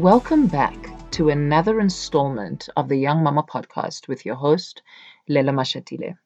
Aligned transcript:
Welcome 0.00 0.46
back 0.46 1.10
to 1.10 1.28
another 1.28 1.78
installment 1.78 2.70
of 2.74 2.88
the 2.88 2.96
Young 2.96 3.22
Mama 3.22 3.42
podcast 3.42 4.08
with 4.08 4.24
your 4.24 4.34
host, 4.34 4.80
Lelo 5.28 5.52
Mashatile. 5.52 6.16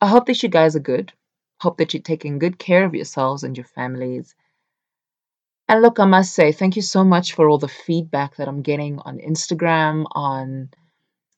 I 0.00 0.08
hope 0.08 0.26
that 0.26 0.42
you 0.42 0.48
guys 0.48 0.74
are 0.74 0.80
good. 0.80 1.12
Hope 1.60 1.78
that 1.78 1.94
you're 1.94 2.02
taking 2.02 2.40
good 2.40 2.58
care 2.58 2.84
of 2.84 2.96
yourselves 2.96 3.44
and 3.44 3.56
your 3.56 3.66
families. 3.66 4.34
And 5.68 5.80
look, 5.80 6.00
I 6.00 6.06
must 6.06 6.34
say, 6.34 6.50
thank 6.50 6.74
you 6.74 6.82
so 6.82 7.04
much 7.04 7.34
for 7.34 7.48
all 7.48 7.58
the 7.58 7.68
feedback 7.68 8.34
that 8.34 8.48
I'm 8.48 8.62
getting 8.62 8.98
on 8.98 9.18
Instagram, 9.18 10.04
on 10.10 10.70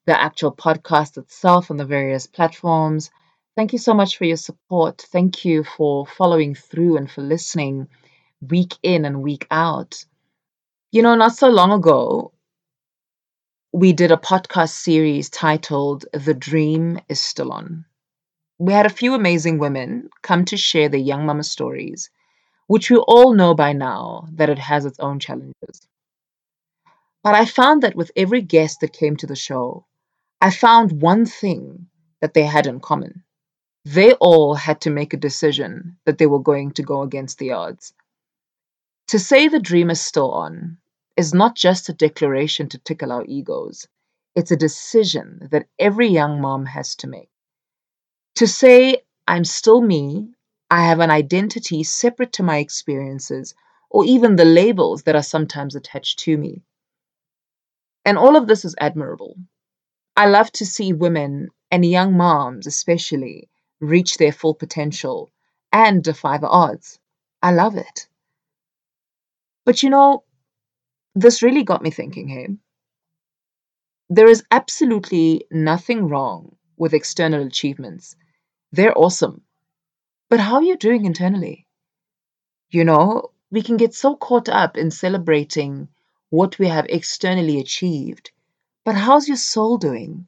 the 0.06 0.18
actual 0.18 0.56
podcast 0.56 1.18
itself, 1.18 1.70
on 1.70 1.76
the 1.76 1.84
various 1.84 2.26
platforms. 2.26 3.10
Thank 3.54 3.74
you 3.74 3.78
so 3.78 3.92
much 3.92 4.16
for 4.16 4.24
your 4.24 4.38
support. 4.38 5.02
Thank 5.12 5.44
you 5.44 5.64
for 5.64 6.06
following 6.06 6.54
through 6.54 6.96
and 6.96 7.10
for 7.10 7.20
listening 7.20 7.88
week 8.40 8.78
in 8.82 9.04
and 9.04 9.22
week 9.22 9.46
out. 9.50 10.06
You 10.92 11.02
know, 11.02 11.14
not 11.14 11.36
so 11.36 11.48
long 11.48 11.70
ago, 11.70 12.32
we 13.72 13.92
did 13.92 14.10
a 14.10 14.16
podcast 14.16 14.70
series 14.70 15.30
titled 15.30 16.04
The 16.12 16.34
Dream 16.34 16.98
is 17.08 17.20
Still 17.20 17.52
On. 17.52 17.84
We 18.58 18.72
had 18.72 18.86
a 18.86 18.96
few 19.00 19.14
amazing 19.14 19.58
women 19.58 20.10
come 20.22 20.44
to 20.46 20.56
share 20.56 20.88
their 20.88 20.98
young 20.98 21.26
mama 21.26 21.44
stories, 21.44 22.10
which 22.66 22.90
we 22.90 22.96
all 22.96 23.34
know 23.34 23.54
by 23.54 23.72
now 23.72 24.26
that 24.32 24.50
it 24.50 24.58
has 24.58 24.84
its 24.84 24.98
own 24.98 25.20
challenges. 25.20 25.86
But 27.22 27.36
I 27.36 27.44
found 27.44 27.84
that 27.84 27.94
with 27.94 28.10
every 28.16 28.42
guest 28.42 28.80
that 28.80 28.92
came 28.92 29.14
to 29.18 29.28
the 29.28 29.36
show, 29.36 29.86
I 30.40 30.50
found 30.50 31.00
one 31.00 31.24
thing 31.24 31.86
that 32.20 32.34
they 32.34 32.46
had 32.46 32.66
in 32.66 32.80
common. 32.80 33.22
They 33.84 34.14
all 34.14 34.56
had 34.56 34.80
to 34.80 34.90
make 34.90 35.14
a 35.14 35.18
decision 35.28 35.98
that 36.04 36.18
they 36.18 36.26
were 36.26 36.40
going 36.42 36.72
to 36.72 36.82
go 36.82 37.02
against 37.02 37.38
the 37.38 37.52
odds. 37.52 37.94
To 39.10 39.18
say 39.20 39.48
the 39.48 39.58
dream 39.58 39.90
is 39.90 40.00
still 40.00 40.32
on 40.32 40.78
is 41.20 41.34
not 41.34 41.54
just 41.54 41.90
a 41.90 41.92
declaration 41.92 42.66
to 42.70 42.78
tickle 42.78 43.12
our 43.12 43.26
egos, 43.26 43.86
it's 44.34 44.50
a 44.50 44.56
decision 44.56 45.48
that 45.50 45.68
every 45.78 46.08
young 46.08 46.40
mom 46.40 46.64
has 46.64 46.96
to 46.96 47.06
make. 47.06 47.28
To 48.36 48.46
say, 48.46 49.02
I'm 49.28 49.44
still 49.44 49.82
me, 49.82 50.30
I 50.70 50.86
have 50.86 51.00
an 51.00 51.10
identity 51.10 51.82
separate 51.82 52.32
to 52.34 52.42
my 52.42 52.56
experiences, 52.56 53.54
or 53.90 54.06
even 54.06 54.36
the 54.36 54.46
labels 54.46 55.02
that 55.02 55.14
are 55.14 55.22
sometimes 55.22 55.74
attached 55.74 56.20
to 56.20 56.38
me. 56.38 56.62
And 58.06 58.16
all 58.16 58.34
of 58.34 58.46
this 58.46 58.64
is 58.64 58.74
admirable. 58.80 59.36
I 60.16 60.24
love 60.24 60.50
to 60.52 60.64
see 60.64 60.94
women 60.94 61.50
and 61.70 61.84
young 61.84 62.16
moms, 62.16 62.66
especially, 62.66 63.50
reach 63.78 64.16
their 64.16 64.32
full 64.32 64.54
potential 64.54 65.30
and 65.70 66.02
defy 66.02 66.38
the 66.38 66.48
odds. 66.48 66.98
I 67.42 67.52
love 67.52 67.76
it. 67.76 68.08
But 69.66 69.82
you 69.82 69.90
know, 69.90 70.24
this 71.20 71.42
really 71.42 71.64
got 71.64 71.82
me 71.82 71.90
thinking, 71.90 72.28
hey? 72.28 72.48
There 74.08 74.28
is 74.28 74.42
absolutely 74.50 75.44
nothing 75.50 76.08
wrong 76.08 76.56
with 76.76 76.94
external 76.94 77.46
achievements. 77.46 78.16
They're 78.72 78.96
awesome. 78.96 79.42
But 80.28 80.40
how 80.40 80.56
are 80.56 80.62
you 80.62 80.76
doing 80.76 81.04
internally? 81.04 81.66
You 82.70 82.84
know, 82.84 83.32
we 83.50 83.62
can 83.62 83.76
get 83.76 83.94
so 83.94 84.16
caught 84.16 84.48
up 84.48 84.76
in 84.76 84.90
celebrating 84.90 85.88
what 86.30 86.58
we 86.58 86.68
have 86.68 86.86
externally 86.88 87.58
achieved. 87.58 88.30
But 88.84 88.94
how's 88.94 89.28
your 89.28 89.36
soul 89.36 89.76
doing? 89.76 90.26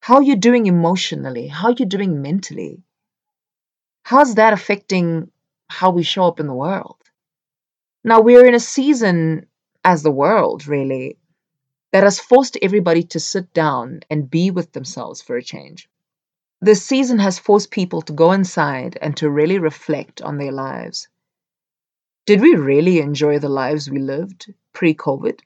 How 0.00 0.16
are 0.16 0.22
you 0.22 0.36
doing 0.36 0.66
emotionally? 0.66 1.46
How 1.46 1.68
are 1.68 1.76
you 1.78 1.86
doing 1.86 2.20
mentally? 2.20 2.82
How's 4.02 4.34
that 4.34 4.52
affecting 4.52 5.30
how 5.68 5.90
we 5.90 6.02
show 6.02 6.24
up 6.26 6.40
in 6.40 6.46
the 6.46 6.54
world? 6.54 6.96
Now, 8.02 8.20
we're 8.20 8.46
in 8.46 8.54
a 8.54 8.60
season 8.60 9.46
as 9.84 10.02
the 10.02 10.10
world, 10.10 10.66
really, 10.66 11.18
that 11.92 12.02
has 12.02 12.20
forced 12.20 12.56
everybody 12.62 13.02
to 13.02 13.20
sit 13.20 13.52
down 13.52 14.00
and 14.10 14.30
be 14.30 14.50
with 14.50 14.72
themselves 14.72 15.22
for 15.22 15.36
a 15.36 15.42
change. 15.42 15.88
This 16.60 16.84
season 16.84 17.18
has 17.18 17.38
forced 17.38 17.70
people 17.70 18.02
to 18.02 18.12
go 18.12 18.32
inside 18.32 18.98
and 19.00 19.16
to 19.16 19.30
really 19.30 19.58
reflect 19.58 20.20
on 20.20 20.36
their 20.36 20.52
lives. 20.52 21.08
Did 22.26 22.42
we 22.42 22.54
really 22.54 23.00
enjoy 23.00 23.38
the 23.38 23.48
lives 23.48 23.90
we 23.90 23.98
lived 23.98 24.52
pre 24.72 24.94
COVID? 24.94 25.40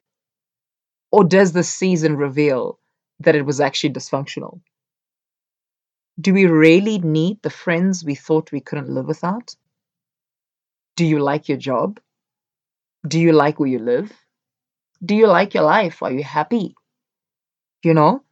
Or 1.12 1.24
does 1.24 1.52
this 1.52 1.68
season 1.68 2.16
reveal 2.16 2.80
that 3.20 3.36
it 3.36 3.46
was 3.46 3.60
actually 3.60 3.92
dysfunctional? 3.92 4.60
Do 6.20 6.34
we 6.34 6.46
really 6.46 6.98
need 6.98 7.40
the 7.42 7.50
friends 7.50 8.04
we 8.04 8.16
thought 8.16 8.52
we 8.52 8.60
couldn't 8.60 8.88
live 8.88 9.06
without? 9.06 9.54
Do 10.96 11.04
you 11.04 11.20
like 11.20 11.48
your 11.48 11.58
job? 11.58 12.00
Do 13.06 13.20
you 13.20 13.32
like 13.32 13.60
where 13.60 13.68
you 13.68 13.78
live? 13.78 14.12
Do 15.04 15.14
you 15.14 15.26
like 15.26 15.54
your 15.54 15.64
life? 15.64 16.02
Are 16.02 16.12
you 16.12 16.22
happy? 16.22 16.74
You 17.82 17.92
know, 17.92 18.22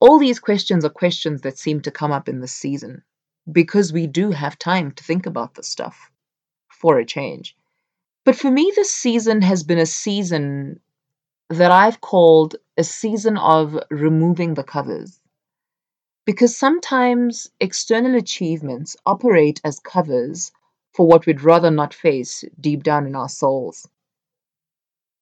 all 0.00 0.18
these 0.18 0.38
questions 0.38 0.84
are 0.84 0.90
questions 0.90 1.40
that 1.40 1.58
seem 1.58 1.80
to 1.80 1.90
come 1.90 2.12
up 2.12 2.28
in 2.28 2.40
this 2.40 2.52
season 2.52 3.02
because 3.50 3.92
we 3.92 4.06
do 4.06 4.30
have 4.30 4.58
time 4.58 4.92
to 4.92 5.02
think 5.02 5.26
about 5.26 5.54
this 5.54 5.66
stuff 5.66 6.10
for 6.68 6.98
a 6.98 7.06
change. 7.06 7.56
But 8.24 8.36
for 8.36 8.50
me, 8.50 8.72
this 8.76 8.94
season 8.94 9.42
has 9.42 9.64
been 9.64 9.78
a 9.78 9.86
season 9.86 10.80
that 11.48 11.70
I've 11.70 12.00
called 12.00 12.56
a 12.76 12.84
season 12.84 13.36
of 13.36 13.78
removing 13.90 14.54
the 14.54 14.62
covers. 14.62 15.20
Because 16.26 16.56
sometimes 16.56 17.50
external 17.60 18.14
achievements 18.14 18.96
operate 19.04 19.60
as 19.64 19.80
covers 19.80 20.52
for 20.92 21.06
what 21.06 21.26
we'd 21.26 21.42
rather 21.42 21.70
not 21.70 21.92
face 21.92 22.44
deep 22.60 22.82
down 22.82 23.06
in 23.06 23.16
our 23.16 23.28
souls 23.28 23.88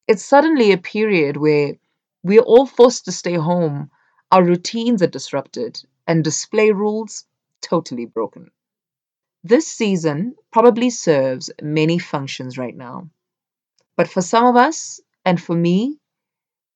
it's 0.09 0.25
suddenly 0.25 0.73
a 0.73 0.79
period 0.79 1.37
where 1.37 1.75
we're 2.23 2.43
all 2.43 2.67
forced 2.67 3.05
to 3.07 3.13
stay 3.13 3.35
home, 3.35 3.91
our 4.31 4.45
routines 4.45 5.03
are 5.03 5.09
disrupted, 5.09 5.83
and 6.07 6.25
display 6.25 6.73
rules 6.73 7.25
totally 7.61 8.07
broken. 8.07 8.51
This 9.45 9.67
season 9.67 10.37
probably 10.53 10.91
serves 10.91 11.51
many 11.61 11.99
functions 11.99 12.57
right 12.59 12.77
now. 12.77 13.11
But 13.97 14.09
for 14.09 14.23
some 14.23 14.47
of 14.47 14.57
us, 14.57 15.01
and 15.25 15.41
for 15.41 15.55
me, 15.55 15.99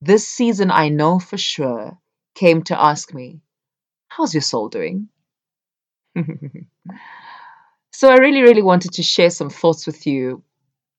this 0.00 0.26
season 0.26 0.70
I 0.70 0.88
know 0.88 1.18
for 1.18 1.38
sure 1.38 1.98
came 2.34 2.62
to 2.64 2.80
ask 2.80 3.14
me, 3.14 3.40
How's 4.08 4.34
your 4.34 4.42
soul 4.42 4.68
doing? 4.68 5.08
so 7.90 8.10
I 8.10 8.16
really, 8.16 8.42
really 8.42 8.62
wanted 8.62 8.92
to 8.94 9.02
share 9.02 9.30
some 9.30 9.50
thoughts 9.50 9.86
with 9.86 10.06
you 10.06 10.42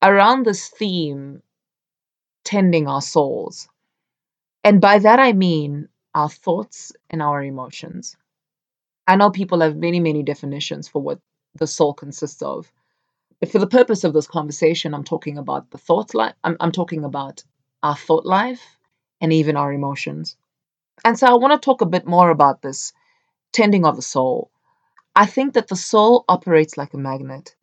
around 0.04 0.46
this 0.46 0.68
theme 0.70 1.42
tending 2.48 2.88
our 2.88 3.02
souls. 3.02 3.68
And 4.64 4.80
by 4.80 5.00
that 5.00 5.20
I 5.20 5.34
mean 5.34 5.90
our 6.16 6.30
thoughts 6.30 6.94
and 7.10 7.22
our 7.22 7.44
emotions. 7.44 8.16
I 9.06 9.18
know 9.18 9.30
people 9.30 9.60
have 9.60 9.76
many, 9.76 10.00
many 10.00 10.24
definitions 10.24 10.88
for 10.88 11.02
what 11.02 11.20
the 11.56 11.68
soul 11.68 11.94
consists 11.94 12.42
of. 12.42 12.72
But 13.42 13.52
for 13.52 13.60
the 13.60 13.68
purpose 13.68 14.06
of 14.06 14.14
this 14.14 14.28
conversation, 14.28 14.94
I'm 14.94 15.04
talking 15.04 15.38
about 15.38 15.72
the 15.72 15.78
thought 15.78 16.16
life. 16.16 16.36
I'm, 16.46 16.56
I'm 16.62 16.72
talking 16.72 17.04
about 17.04 17.44
our 17.84 17.98
thought 17.98 18.26
life 18.26 18.78
and 19.20 19.34
even 19.34 19.58
our 19.58 19.74
emotions. 19.74 20.38
And 21.04 21.20
so 21.20 21.28
I 21.28 21.34
want 21.34 21.52
to 21.54 21.66
talk 21.66 21.82
a 21.82 21.94
bit 21.96 22.08
more 22.08 22.30
about 22.30 22.62
this 22.62 22.94
tending 23.52 23.86
of 23.86 23.98
the 23.98 24.02
soul. 24.02 24.52
I 25.18 25.26
think 25.26 25.54
that 25.54 25.68
the 25.68 25.76
soul 25.76 26.24
operates 26.30 26.78
like 26.78 26.94
a 26.94 26.98
magnet, 26.98 27.58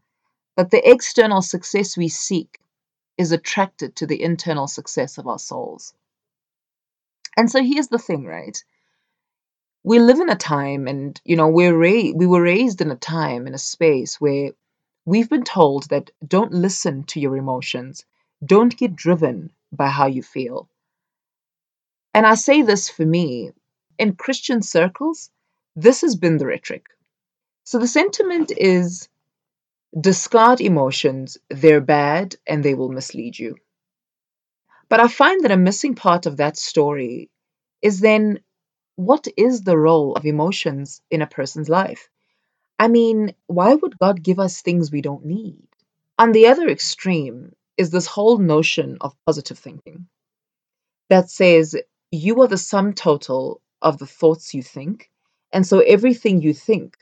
that 0.56 0.70
the 0.70 0.86
external 0.88 1.40
success 1.40 1.96
we 1.96 2.08
seek 2.08 2.58
is 3.16 3.32
attracted 3.32 3.96
to 3.96 4.06
the 4.06 4.22
internal 4.22 4.66
success 4.66 5.18
of 5.18 5.26
our 5.26 5.38
souls. 5.38 5.94
And 7.36 7.50
so 7.50 7.62
here's 7.62 7.88
the 7.88 7.98
thing, 7.98 8.24
right? 8.24 8.62
We 9.82 9.98
live 9.98 10.20
in 10.20 10.30
a 10.30 10.36
time, 10.36 10.88
and 10.88 11.20
you 11.24 11.36
know, 11.36 11.48
we're 11.48 11.76
ra- 11.76 12.12
we 12.14 12.26
were 12.26 12.42
raised 12.42 12.80
in 12.80 12.90
a 12.90 12.96
time, 12.96 13.46
in 13.46 13.54
a 13.54 13.58
space 13.58 14.20
where 14.20 14.52
we've 15.04 15.28
been 15.28 15.44
told 15.44 15.88
that 15.90 16.10
don't 16.26 16.52
listen 16.52 17.04
to 17.04 17.20
your 17.20 17.36
emotions, 17.36 18.04
don't 18.44 18.76
get 18.76 18.96
driven 18.96 19.50
by 19.72 19.88
how 19.88 20.06
you 20.06 20.22
feel. 20.22 20.68
And 22.14 22.26
I 22.26 22.34
say 22.34 22.62
this 22.62 22.88
for 22.88 23.04
me, 23.04 23.50
in 23.98 24.14
Christian 24.14 24.62
circles, 24.62 25.30
this 25.76 26.00
has 26.02 26.16
been 26.16 26.38
the 26.38 26.46
rhetoric. 26.46 26.86
So 27.64 27.78
the 27.78 27.88
sentiment 27.88 28.52
is 28.56 29.08
Discard 29.98 30.60
emotions, 30.60 31.38
they're 31.48 31.80
bad 31.80 32.34
and 32.48 32.64
they 32.64 32.74
will 32.74 32.88
mislead 32.88 33.38
you. 33.38 33.54
But 34.88 34.98
I 34.98 35.06
find 35.06 35.44
that 35.44 35.52
a 35.52 35.56
missing 35.56 35.94
part 35.94 36.26
of 36.26 36.38
that 36.38 36.56
story 36.56 37.30
is 37.80 38.00
then 38.00 38.40
what 38.96 39.28
is 39.36 39.62
the 39.62 39.78
role 39.78 40.14
of 40.14 40.26
emotions 40.26 41.00
in 41.12 41.22
a 41.22 41.28
person's 41.28 41.68
life? 41.68 42.08
I 42.76 42.88
mean, 42.88 43.34
why 43.46 43.74
would 43.74 43.96
God 43.98 44.20
give 44.20 44.40
us 44.40 44.62
things 44.62 44.90
we 44.90 45.00
don't 45.00 45.26
need? 45.26 45.68
On 46.18 46.32
the 46.32 46.48
other 46.48 46.68
extreme 46.68 47.54
is 47.76 47.90
this 47.90 48.06
whole 48.06 48.38
notion 48.38 48.98
of 49.00 49.14
positive 49.26 49.60
thinking 49.60 50.08
that 51.08 51.30
says 51.30 51.76
you 52.10 52.42
are 52.42 52.48
the 52.48 52.58
sum 52.58 52.94
total 52.94 53.60
of 53.80 53.98
the 53.98 54.06
thoughts 54.06 54.54
you 54.54 54.62
think, 54.62 55.08
and 55.52 55.64
so 55.64 55.78
everything 55.78 56.42
you 56.42 56.52
think 56.52 56.96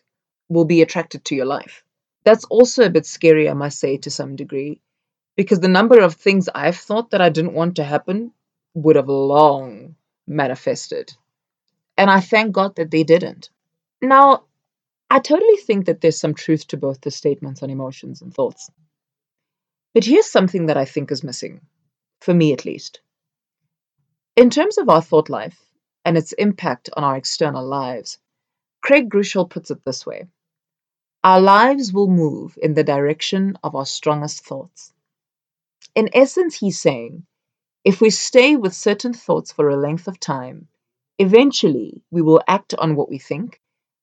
will 0.51 0.67
be 0.67 0.83
attracted 0.83 1.25
to 1.25 1.35
your 1.35 1.47
life 1.47 1.85
that's 2.25 2.45
also 2.45 2.85
a 2.85 2.91
bit 2.91 3.07
scary, 3.07 3.49
I 3.49 3.55
must 3.55 3.79
say, 3.79 3.97
to 3.99 4.11
some 4.11 4.37
degree, 4.37 4.81
because 5.37 5.61
the 5.61 5.69
number 5.69 6.01
of 6.01 6.15
things 6.15 6.49
I've 6.55 6.77
thought 6.77 7.11
that 7.11 7.21
I 7.21 7.29
didn't 7.29 7.55
want 7.55 7.77
to 7.77 7.85
happen 7.85 8.33
would 8.75 8.97
have 8.97 9.09
long 9.09 9.97
manifested. 10.27 11.13
And 11.97 12.11
I 12.11 12.21
thank 12.21 12.53
God 12.53 12.77
that 12.77 12.91
they 12.91 13.05
didn't. 13.05 13.51
Now, 14.01 14.45
I 15.11 15.19
totally 15.19 15.57
think 15.57 15.87
that 15.87 16.01
there's 16.01 16.19
some 16.19 16.35
truth 16.35 16.67
to 16.69 16.77
both 16.77 17.01
the 17.01 17.11
statements 17.11 17.63
on 17.63 17.71
emotions 17.71 18.23
and 18.23 18.33
thoughts. 18.33 18.71
But 19.95 20.05
here's 20.05 20.31
something 20.31 20.67
that 20.67 20.79
I 20.79 20.87
think 20.87 21.11
is 21.11 21.23
missing, 21.23 21.61
for 22.21 22.33
me 22.33 22.53
at 22.53 22.65
least. 22.65 23.01
In 24.37 24.49
terms 24.49 24.79
of 24.79 24.89
our 24.89 25.03
thought 25.03 25.29
life 25.29 25.59
and 26.05 26.17
its 26.17 26.33
impact 26.33 26.89
on 26.97 27.05
our 27.05 27.17
external 27.17 27.67
lives, 27.67 28.19
Craig 28.83 29.11
Groeschel 29.11 29.51
puts 29.51 29.71
it 29.71 29.85
this 29.85 30.07
way 30.07 30.29
Our 31.25 31.41
lives 31.41 31.93
will 31.93 32.09
move 32.09 32.59
in 32.61 32.75
the 32.75 32.83
direction 32.83 33.57
of 33.63 33.77
our 33.77 33.87
strongest 33.87 34.45
thoughts. 34.45 34.93
In 35.95 36.11
essence, 36.13 36.57
he's 36.57 36.81
saying 36.81 37.27
if 37.85 38.01
we 38.01 38.11
stay 38.11 38.57
with 38.57 38.75
certain 38.75 39.13
thoughts 39.13 39.53
for 39.53 39.69
a 39.69 39.77
length 39.77 40.09
of 40.09 40.19
time, 40.19 40.69
eventually 41.19 42.03
we 42.11 42.23
will 42.23 42.43
act 42.49 42.75
on 42.75 42.97
what 42.97 43.09
we 43.09 43.19
think, 43.19 43.61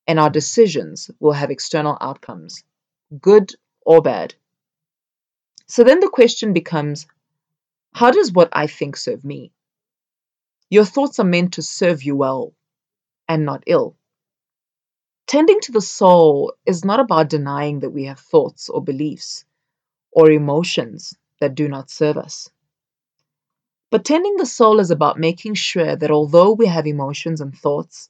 and 0.08 0.18
our 0.20 0.30
decisions 0.30 1.12
will 1.20 1.34
have 1.34 1.52
external 1.52 1.98
outcomes, 2.00 2.64
good 3.20 3.54
or 3.86 4.02
bad. 4.02 4.36
So 5.68 5.84
then 5.84 6.00
the 6.00 6.10
question 6.10 6.54
becomes 6.54 7.06
how 7.94 8.12
does 8.12 8.32
what 8.32 8.50
I 8.54 8.68
think 8.68 8.96
serve 8.96 9.26
me? 9.26 9.52
Your 10.70 10.86
thoughts 10.86 11.20
are 11.20 11.26
meant 11.26 11.54
to 11.54 11.62
serve 11.62 12.04
you 12.04 12.16
well 12.16 12.54
and 13.28 13.46
not 13.46 13.64
ill. 13.68 13.96
Tending 15.30 15.60
to 15.62 15.72
the 15.72 15.80
soul 15.80 16.56
is 16.66 16.84
not 16.84 17.00
about 17.00 17.30
denying 17.30 17.82
that 17.82 17.92
we 17.92 18.06
have 18.06 18.20
thoughts 18.20 18.68
or 18.68 18.84
beliefs 18.84 19.46
or 20.12 20.32
emotions 20.32 21.16
that 21.40 21.54
do 21.54 21.68
not 21.68 21.92
serve 21.92 22.18
us. 22.18 22.50
But 23.92 24.06
tending 24.06 24.38
the 24.38 24.48
soul 24.48 24.80
is 24.80 24.90
about 24.90 25.20
making 25.20 25.54
sure 25.54 25.96
that 25.96 26.10
although 26.10 26.54
we 26.54 26.66
have 26.66 26.88
emotions 26.88 27.42
and 27.42 27.56
thoughts, 27.56 28.10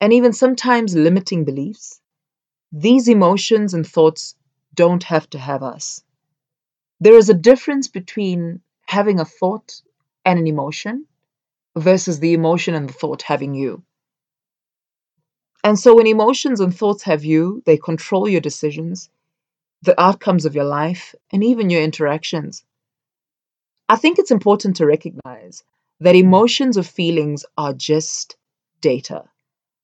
and 0.00 0.12
even 0.12 0.32
sometimes 0.32 0.94
limiting 0.94 1.44
beliefs, 1.44 2.00
these 2.70 3.08
emotions 3.08 3.74
and 3.74 3.84
thoughts 3.84 4.36
don't 4.72 5.02
have 5.02 5.28
to 5.30 5.38
have 5.40 5.64
us. 5.64 6.04
There 7.00 7.16
is 7.16 7.28
a 7.28 7.34
difference 7.34 7.88
between 7.88 8.60
having 8.86 9.18
a 9.18 9.24
thought 9.24 9.82
and 10.24 10.38
an 10.38 10.46
emotion 10.46 11.06
versus 11.76 12.20
the 12.20 12.34
emotion 12.34 12.76
and 12.76 12.88
the 12.88 12.92
thought 12.92 13.22
having 13.22 13.54
you. 13.54 13.82
And 15.66 15.76
so 15.76 15.96
when 15.96 16.06
emotions 16.06 16.60
and 16.60 16.72
thoughts 16.72 17.02
have 17.02 17.24
you, 17.24 17.60
they 17.66 17.76
control 17.76 18.28
your 18.28 18.40
decisions, 18.40 19.10
the 19.82 20.00
outcomes 20.00 20.44
of 20.44 20.54
your 20.54 20.62
life, 20.64 21.12
and 21.32 21.42
even 21.42 21.70
your 21.70 21.82
interactions. 21.82 22.62
I 23.88 23.96
think 23.96 24.20
it's 24.20 24.30
important 24.30 24.76
to 24.76 24.86
recognize 24.86 25.64
that 25.98 26.14
emotions 26.14 26.78
or 26.78 26.84
feelings 26.84 27.44
are 27.58 27.72
just 27.72 28.36
data. 28.80 29.24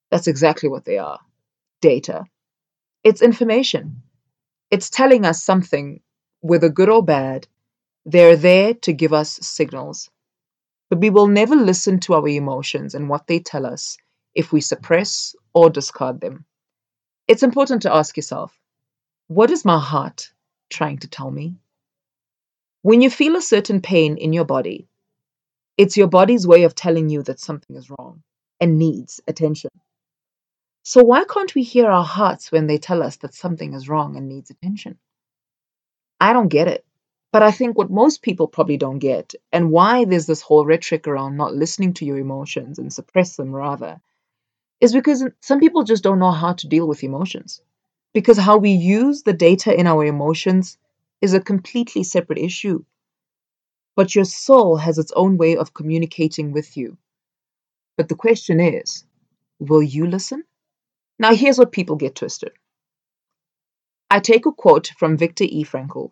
That's 0.09 0.29
exactly 0.29 0.69
what 0.69 0.85
they 0.85 0.99
are 0.99 1.19
data. 1.81 2.27
It's 3.03 3.21
information. 3.21 4.03
It's 4.71 4.89
telling 4.89 5.25
us 5.27 5.43
something 5.43 6.01
whether 6.43 6.69
good 6.69 6.91
or 6.91 7.05
bad, 7.05 7.49
they're 8.07 8.37
there 8.37 8.75
to 8.75 8.93
give 8.93 9.13
us 9.13 9.41
signals. 9.43 10.11
But 10.91 11.01
we 11.01 11.11
will 11.11 11.27
never 11.27 11.57
listen 11.57 11.99
to 12.01 12.15
our 12.15 12.29
emotions 12.29 12.95
and 12.95 13.09
what 13.09 13.27
they 13.27 13.41
tell 13.41 13.67
us 13.67 13.97
if 14.33 14.53
we 14.53 14.61
suppress 14.61 15.35
or 15.55 15.71
discard 15.71 16.21
them. 16.21 16.45
It's 17.29 17.43
important 17.43 17.83
to 17.83 17.95
ask 17.95 18.17
yourself 18.17 18.59
what 19.29 19.51
is 19.51 19.65
my 19.65 19.79
heart 19.79 20.33
trying 20.69 20.99
to 20.99 21.09
tell 21.09 21.31
me? 21.31 21.57
When 22.83 23.01
you 23.01 23.11
feel 23.11 23.37
a 23.37 23.43
certain 23.43 23.81
pain 23.81 24.17
in 24.17 24.33
your 24.33 24.45
body, 24.45 24.89
it's 25.79 25.97
your 25.97 26.09
body's 26.09 26.47
way 26.47 26.65
of 26.65 26.75
telling 26.75 27.09
you 27.09 27.23
that 27.23 27.41
something 27.41 27.77
is 27.77 27.91
wrong 27.91 28.23
and 28.61 28.79
needs 28.79 29.21
attention. 29.27 29.71
So, 30.83 31.03
why 31.05 31.25
can't 31.25 31.55
we 31.55 31.63
hear 31.63 31.89
our 31.89 32.05
hearts 32.05 32.51
when 32.51 32.67
they 32.67 32.79
tell 32.79 33.03
us 33.03 33.17
that 33.19 33.35
something 33.35 33.73
is 33.73 33.89
wrong 33.89 34.17
and 34.17 34.29
needs 34.29 34.51
attention? 34.51 34.99
I 36.21 36.33
don't 36.33 36.49
get 36.49 36.69
it. 36.69 36.85
But 37.33 37.43
I 37.43 37.51
think 37.51 37.79
what 37.79 37.91
most 37.91 38.21
people 38.21 38.47
probably 38.47 38.77
don't 38.77 38.99
get, 38.99 39.35
and 39.51 39.71
why 39.71 40.05
there's 40.05 40.27
this 40.27 40.43
whole 40.43 40.67
rhetoric 40.67 41.09
around 41.09 41.37
not 41.37 41.55
listening 41.55 41.95
to 41.95 42.05
your 42.05 42.19
emotions 42.19 42.79
and 42.79 42.93
suppress 42.93 43.37
them 43.37 43.55
rather, 43.55 44.01
is 44.83 44.93
because 44.93 45.25
some 45.41 45.61
people 45.61 45.85
just 45.85 46.03
don't 46.03 46.19
know 46.19 46.33
how 46.33 46.53
to 46.55 46.67
deal 46.67 46.89
with 46.89 47.05
emotions. 47.05 47.63
Because 48.13 48.37
how 48.37 48.59
we 48.59 48.71
use 48.71 49.23
the 49.23 49.33
data 49.33 49.73
in 49.73 49.87
our 49.87 50.05
emotions 50.05 50.77
is 51.21 51.35
a 51.35 51.41
completely 51.41 52.03
separate 52.03 52.41
issue. 52.41 52.85
But 53.95 54.17
your 54.17 54.25
soul 54.25 54.77
has 54.77 54.99
its 54.99 55.13
own 55.13 55.39
way 55.39 55.57
of 55.57 55.73
communicating 55.73 56.51
with 56.51 56.77
you. 56.77 56.99
But 57.97 58.09
the 58.09 58.17
question 58.17 58.59
is 58.59 59.05
will 59.61 59.85
you 59.85 60.05
listen? 60.09 60.43
Now, 61.17 61.33
here's 61.33 61.59
what 61.59 61.71
people 61.71 61.95
get 61.95 62.17
twisted. 62.17 62.51
I 64.11 64.19
take 64.19 64.47
a 64.47 64.53
quote 64.53 64.91
from 64.99 65.17
Viktor 65.17 65.45
E. 65.45 65.63
Frankl. 65.63 66.11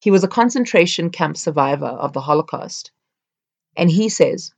He 0.00 0.10
was 0.10 0.24
a 0.24 0.28
concentration 0.28 1.10
camp 1.10 1.36
survivor 1.36 1.84
of 1.84 2.14
the 2.14 2.22
Holocaust. 2.22 2.90
And 3.76 3.90
he 3.90 4.08
says, 4.08 4.54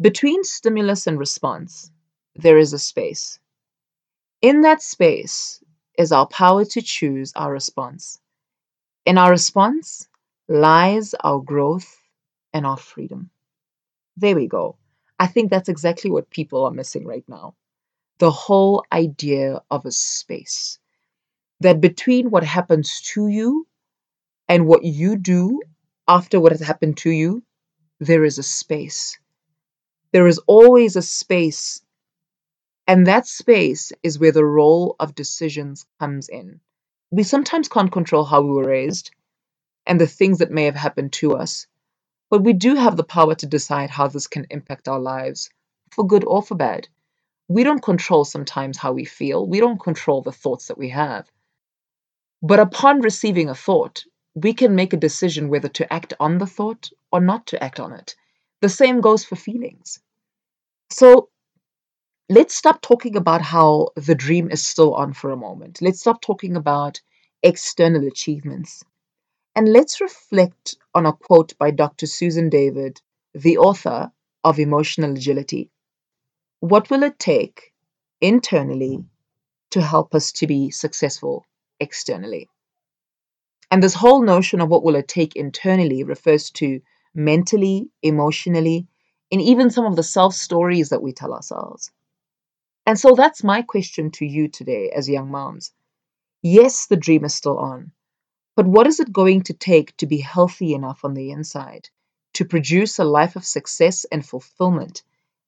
Between 0.00 0.44
stimulus 0.44 1.08
and 1.08 1.18
response, 1.18 1.90
there 2.36 2.58
is 2.58 2.72
a 2.72 2.78
space. 2.78 3.38
In 4.42 4.62
that 4.62 4.82
space 4.82 5.62
is 5.98 6.12
our 6.12 6.26
power 6.26 6.64
to 6.64 6.82
choose 6.82 7.32
our 7.36 7.52
response. 7.52 8.18
In 9.06 9.18
our 9.18 9.30
response 9.30 10.08
lies 10.48 11.14
our 11.14 11.40
growth 11.40 11.96
and 12.52 12.66
our 12.66 12.76
freedom. 12.76 13.30
There 14.16 14.36
we 14.36 14.46
go. 14.46 14.76
I 15.18 15.26
think 15.26 15.50
that's 15.50 15.68
exactly 15.68 16.10
what 16.10 16.30
people 16.30 16.64
are 16.64 16.70
missing 16.70 17.06
right 17.06 17.24
now. 17.28 17.54
The 18.18 18.30
whole 18.30 18.84
idea 18.92 19.62
of 19.70 19.86
a 19.86 19.92
space 19.92 20.78
that 21.60 21.80
between 21.80 22.30
what 22.30 22.44
happens 22.44 23.00
to 23.14 23.28
you 23.28 23.66
and 24.48 24.66
what 24.66 24.84
you 24.84 25.16
do 25.16 25.60
after 26.08 26.40
what 26.40 26.52
has 26.52 26.60
happened 26.60 26.96
to 26.98 27.10
you, 27.10 27.42
there 28.00 28.24
is 28.24 28.38
a 28.38 28.42
space. 28.42 29.18
There 30.12 30.26
is 30.26 30.38
always 30.46 30.96
a 30.96 31.02
space. 31.02 31.82
And 32.90 33.06
that 33.06 33.28
space 33.28 33.92
is 34.02 34.18
where 34.18 34.32
the 34.32 34.44
role 34.44 34.96
of 34.98 35.14
decisions 35.14 35.86
comes 36.00 36.28
in. 36.28 36.58
We 37.12 37.22
sometimes 37.22 37.68
can't 37.68 37.92
control 37.92 38.24
how 38.24 38.40
we 38.42 38.50
were 38.50 38.66
raised 38.66 39.12
and 39.86 40.00
the 40.00 40.08
things 40.08 40.38
that 40.38 40.50
may 40.50 40.64
have 40.64 40.74
happened 40.74 41.12
to 41.12 41.36
us, 41.36 41.68
but 42.30 42.42
we 42.42 42.52
do 42.52 42.74
have 42.74 42.96
the 42.96 43.04
power 43.04 43.36
to 43.36 43.46
decide 43.46 43.90
how 43.90 44.08
this 44.08 44.26
can 44.26 44.48
impact 44.50 44.88
our 44.88 44.98
lives, 44.98 45.50
for 45.92 46.04
good 46.04 46.24
or 46.24 46.42
for 46.42 46.56
bad. 46.56 46.88
We 47.46 47.62
don't 47.62 47.80
control 47.80 48.24
sometimes 48.24 48.76
how 48.76 48.90
we 48.90 49.04
feel, 49.04 49.46
we 49.46 49.60
don't 49.60 49.80
control 49.80 50.22
the 50.22 50.32
thoughts 50.32 50.66
that 50.66 50.76
we 50.76 50.88
have. 50.88 51.30
But 52.42 52.58
upon 52.58 53.02
receiving 53.02 53.48
a 53.48 53.54
thought, 53.54 54.02
we 54.34 54.52
can 54.52 54.74
make 54.74 54.92
a 54.92 55.04
decision 55.06 55.48
whether 55.48 55.68
to 55.68 55.92
act 55.92 56.14
on 56.18 56.38
the 56.38 56.46
thought 56.48 56.90
or 57.12 57.20
not 57.20 57.46
to 57.46 57.62
act 57.62 57.78
on 57.78 57.92
it. 57.92 58.16
The 58.62 58.68
same 58.68 59.00
goes 59.00 59.24
for 59.24 59.36
feelings. 59.36 60.00
So 60.90 61.29
let's 62.30 62.54
stop 62.54 62.80
talking 62.80 63.16
about 63.16 63.42
how 63.42 63.88
the 63.96 64.14
dream 64.14 64.50
is 64.52 64.66
still 64.66 64.94
on 64.94 65.12
for 65.12 65.32
a 65.32 65.36
moment. 65.36 65.82
Let's 65.82 66.00
stop 66.00 66.22
talking 66.22 66.56
about 66.56 67.00
external 67.42 68.06
achievements. 68.06 68.84
And 69.56 69.72
let's 69.72 70.00
reflect 70.00 70.76
on 70.94 71.06
a 71.06 71.12
quote 71.12 71.58
by 71.58 71.72
Dr. 71.72 72.06
Susan 72.06 72.48
David, 72.48 73.00
the 73.34 73.58
author 73.58 74.12
of 74.44 74.60
Emotional 74.60 75.10
Agility. 75.10 75.70
What 76.60 76.88
will 76.88 77.02
it 77.02 77.18
take 77.18 77.72
internally 78.20 79.04
to 79.70 79.82
help 79.82 80.14
us 80.14 80.32
to 80.32 80.46
be 80.46 80.70
successful 80.70 81.44
externally. 81.80 82.48
And 83.70 83.82
this 83.82 83.94
whole 83.94 84.22
notion 84.22 84.60
of 84.60 84.68
what 84.68 84.84
will 84.84 84.96
it 84.96 85.08
take 85.08 85.36
internally 85.36 86.04
refers 86.04 86.50
to 86.52 86.80
mentally, 87.14 87.88
emotionally, 88.02 88.86
and 89.32 89.40
even 89.40 89.70
some 89.70 89.86
of 89.86 89.96
the 89.96 90.02
self 90.02 90.34
stories 90.34 90.90
that 90.90 91.02
we 91.02 91.12
tell 91.12 91.32
ourselves. 91.32 91.90
And 92.86 92.98
so 92.98 93.14
that's 93.14 93.44
my 93.44 93.62
question 93.62 94.10
to 94.12 94.26
you 94.26 94.48
today 94.48 94.90
as 94.90 95.08
young 95.08 95.30
moms. 95.30 95.72
Yes, 96.42 96.86
the 96.86 96.96
dream 96.96 97.24
is 97.24 97.34
still 97.34 97.58
on, 97.58 97.92
but 98.56 98.66
what 98.66 98.86
is 98.86 99.00
it 99.00 99.12
going 99.12 99.42
to 99.42 99.54
take 99.54 99.96
to 99.98 100.06
be 100.06 100.18
healthy 100.18 100.74
enough 100.74 101.04
on 101.04 101.14
the 101.14 101.30
inside 101.30 101.90
to 102.34 102.44
produce 102.44 102.98
a 102.98 103.04
life 103.04 103.36
of 103.36 103.44
success 103.44 104.06
and 104.10 104.24
fulfillment 104.24 105.02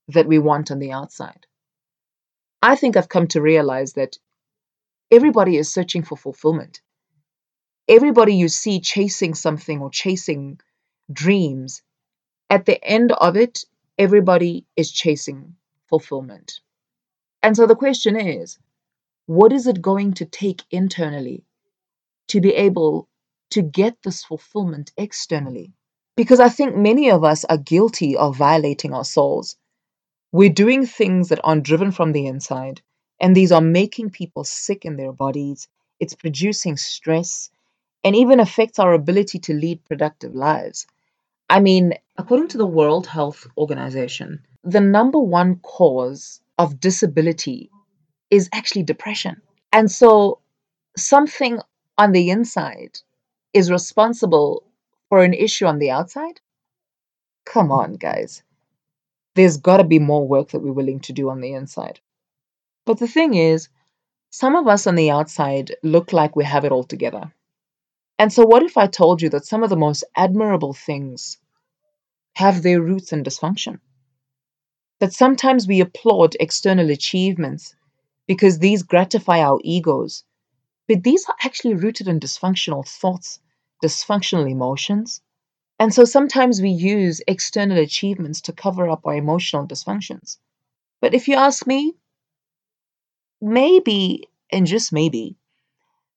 that 0.09 0.27
we 0.27 0.39
want 0.39 0.71
on 0.71 0.79
the 0.79 0.93
outside? 0.93 1.47
I 2.63 2.77
think 2.77 2.97
I've 2.97 3.09
come 3.09 3.27
to 3.29 3.41
realize 3.41 3.95
that 3.95 4.19
everybody 5.11 5.57
is 5.57 5.73
searching 5.73 6.03
for 6.03 6.17
fulfillment. 6.17 6.81
Everybody 7.89 8.37
you 8.37 8.49
see 8.49 8.81
chasing 8.81 9.35
something 9.35 9.81
or 9.81 9.91
chasing 9.91 10.61
dreams, 11.13 11.83
at 12.49 12.67
the 12.67 12.83
end 12.85 13.13
of 13.13 13.37
it, 13.37 13.65
everybody 13.99 14.67
is 14.77 14.93
chasing 14.93 15.57
fulfillment. 15.89 16.61
And 17.43 17.57
so 17.57 17.67
the 17.67 17.77
question 17.77 18.17
is 18.17 18.59
what 19.27 19.53
is 19.53 19.67
it 19.67 19.83
going 19.83 20.15
to 20.15 20.25
take 20.25 20.63
internally 20.71 21.45
to 22.29 22.41
be 22.41 22.55
able 22.55 23.09
to 23.51 23.63
get 23.63 23.97
this 24.03 24.25
fulfillment 24.25 24.93
externally? 24.97 25.73
Because 26.17 26.41
I 26.41 26.49
think 26.49 26.77
many 26.77 27.11
of 27.11 27.25
us 27.25 27.45
are 27.45 27.57
guilty 27.57 28.17
of 28.17 28.37
violating 28.37 28.93
our 28.93 29.05
souls. 29.05 29.57
We're 30.31 30.51
doing 30.51 30.87
things 30.87 31.29
that 31.29 31.41
aren't 31.45 31.65
driven 31.65 31.91
from 31.91 32.13
the 32.13 32.27
inside, 32.27 32.83
and 33.21 33.35
these 33.35 33.53
are 33.53 33.61
making 33.61 34.11
people 34.11 34.45
sick 34.45 34.85
in 34.85 34.97
their 34.97 35.13
bodies. 35.13 35.69
It's 36.01 36.15
producing 36.15 36.77
stress 36.77 37.51
and 38.05 38.17
even 38.17 38.41
affects 38.41 38.79
our 38.79 38.93
ability 38.93 39.39
to 39.41 39.55
lead 39.55 39.85
productive 39.85 40.35
lives. 40.35 40.87
I 41.49 41.61
mean, 41.61 41.95
according 42.17 42.49
to 42.49 42.59
the 42.59 42.67
World 42.67 43.07
Health 43.07 43.47
Organization, 43.57 44.45
the 44.65 44.81
number 44.81 45.19
one 45.19 45.57
cause 45.57 46.41
of 46.59 46.81
disability 46.81 47.71
is 48.31 48.49
actually 48.53 48.83
depression. 48.83 49.43
And 49.73 49.91
so 49.91 50.41
something 50.97 51.61
on 51.99 52.13
the 52.13 52.31
inside 52.31 52.99
is 53.53 53.71
responsible 53.71 54.65
for 55.09 55.23
an 55.23 55.35
issue 55.35 55.67
on 55.67 55.79
the 55.79 55.91
outside? 55.91 56.41
Come 57.45 57.71
on, 57.71 57.95
guys. 57.95 58.43
There's 59.35 59.57
got 59.57 59.79
to 59.79 59.85
be 59.85 59.99
more 59.99 60.27
work 60.27 60.51
that 60.51 60.61
we're 60.61 60.73
willing 60.73 61.01
to 61.01 61.13
do 61.13 61.31
on 61.31 61.41
the 61.41 61.53
inside. 61.53 62.01
But 62.87 62.99
the 62.99 63.09
thing 63.09 63.35
is, 63.35 63.69
some 64.31 64.57
of 64.57 64.67
us 64.67 64.87
on 64.87 64.95
the 64.95 65.11
outside 65.11 65.77
look 65.83 66.13
like 66.13 66.35
we 66.35 66.45
have 66.45 66.65
it 66.65 66.73
all 66.73 66.85
together. 66.85 67.33
And 68.19 68.33
so, 68.33 68.45
what 68.47 68.63
if 68.63 68.77
I 68.77 68.87
told 68.87 69.21
you 69.21 69.29
that 69.31 69.47
some 69.47 69.63
of 69.63 69.71
the 69.71 69.77
most 69.77 70.05
admirable 70.17 70.73
things 70.73 71.39
have 72.35 72.63
their 72.63 72.81
roots 72.81 73.13
in 73.13 73.25
dysfunction? 73.25 73.81
That 75.03 75.13
sometimes 75.13 75.67
we 75.67 75.81
applaud 75.81 76.37
external 76.39 76.89
achievements 76.89 77.75
because 78.29 78.61
these 78.61 78.85
gratify 78.85 79.41
our 79.41 79.59
egos, 79.65 80.23
but 80.87 81.03
these 81.03 81.29
are 81.29 81.35
actually 81.43 81.75
rooted 81.75 82.07
in 82.07 82.21
dysfunctional 82.21 82.87
thoughts, 82.87 83.41
dysfunctional 83.83 84.49
emotions. 84.49 85.21
And 85.81 85.93
so 85.93 86.05
sometimes 86.05 86.63
we 86.63 86.71
use 86.71 87.21
external 87.27 87.79
achievements 87.79 88.41
to 88.43 88.53
cover 88.53 88.89
up 88.89 89.05
our 89.05 89.17
emotional 89.17 89.67
dysfunctions. 89.67 90.39
But 91.01 91.15
if 91.15 91.27
you 91.27 91.35
ask 91.35 91.67
me, 91.67 91.95
maybe, 93.41 94.29
and 94.53 94.69
just 94.69 94.93
maybe, 94.93 95.37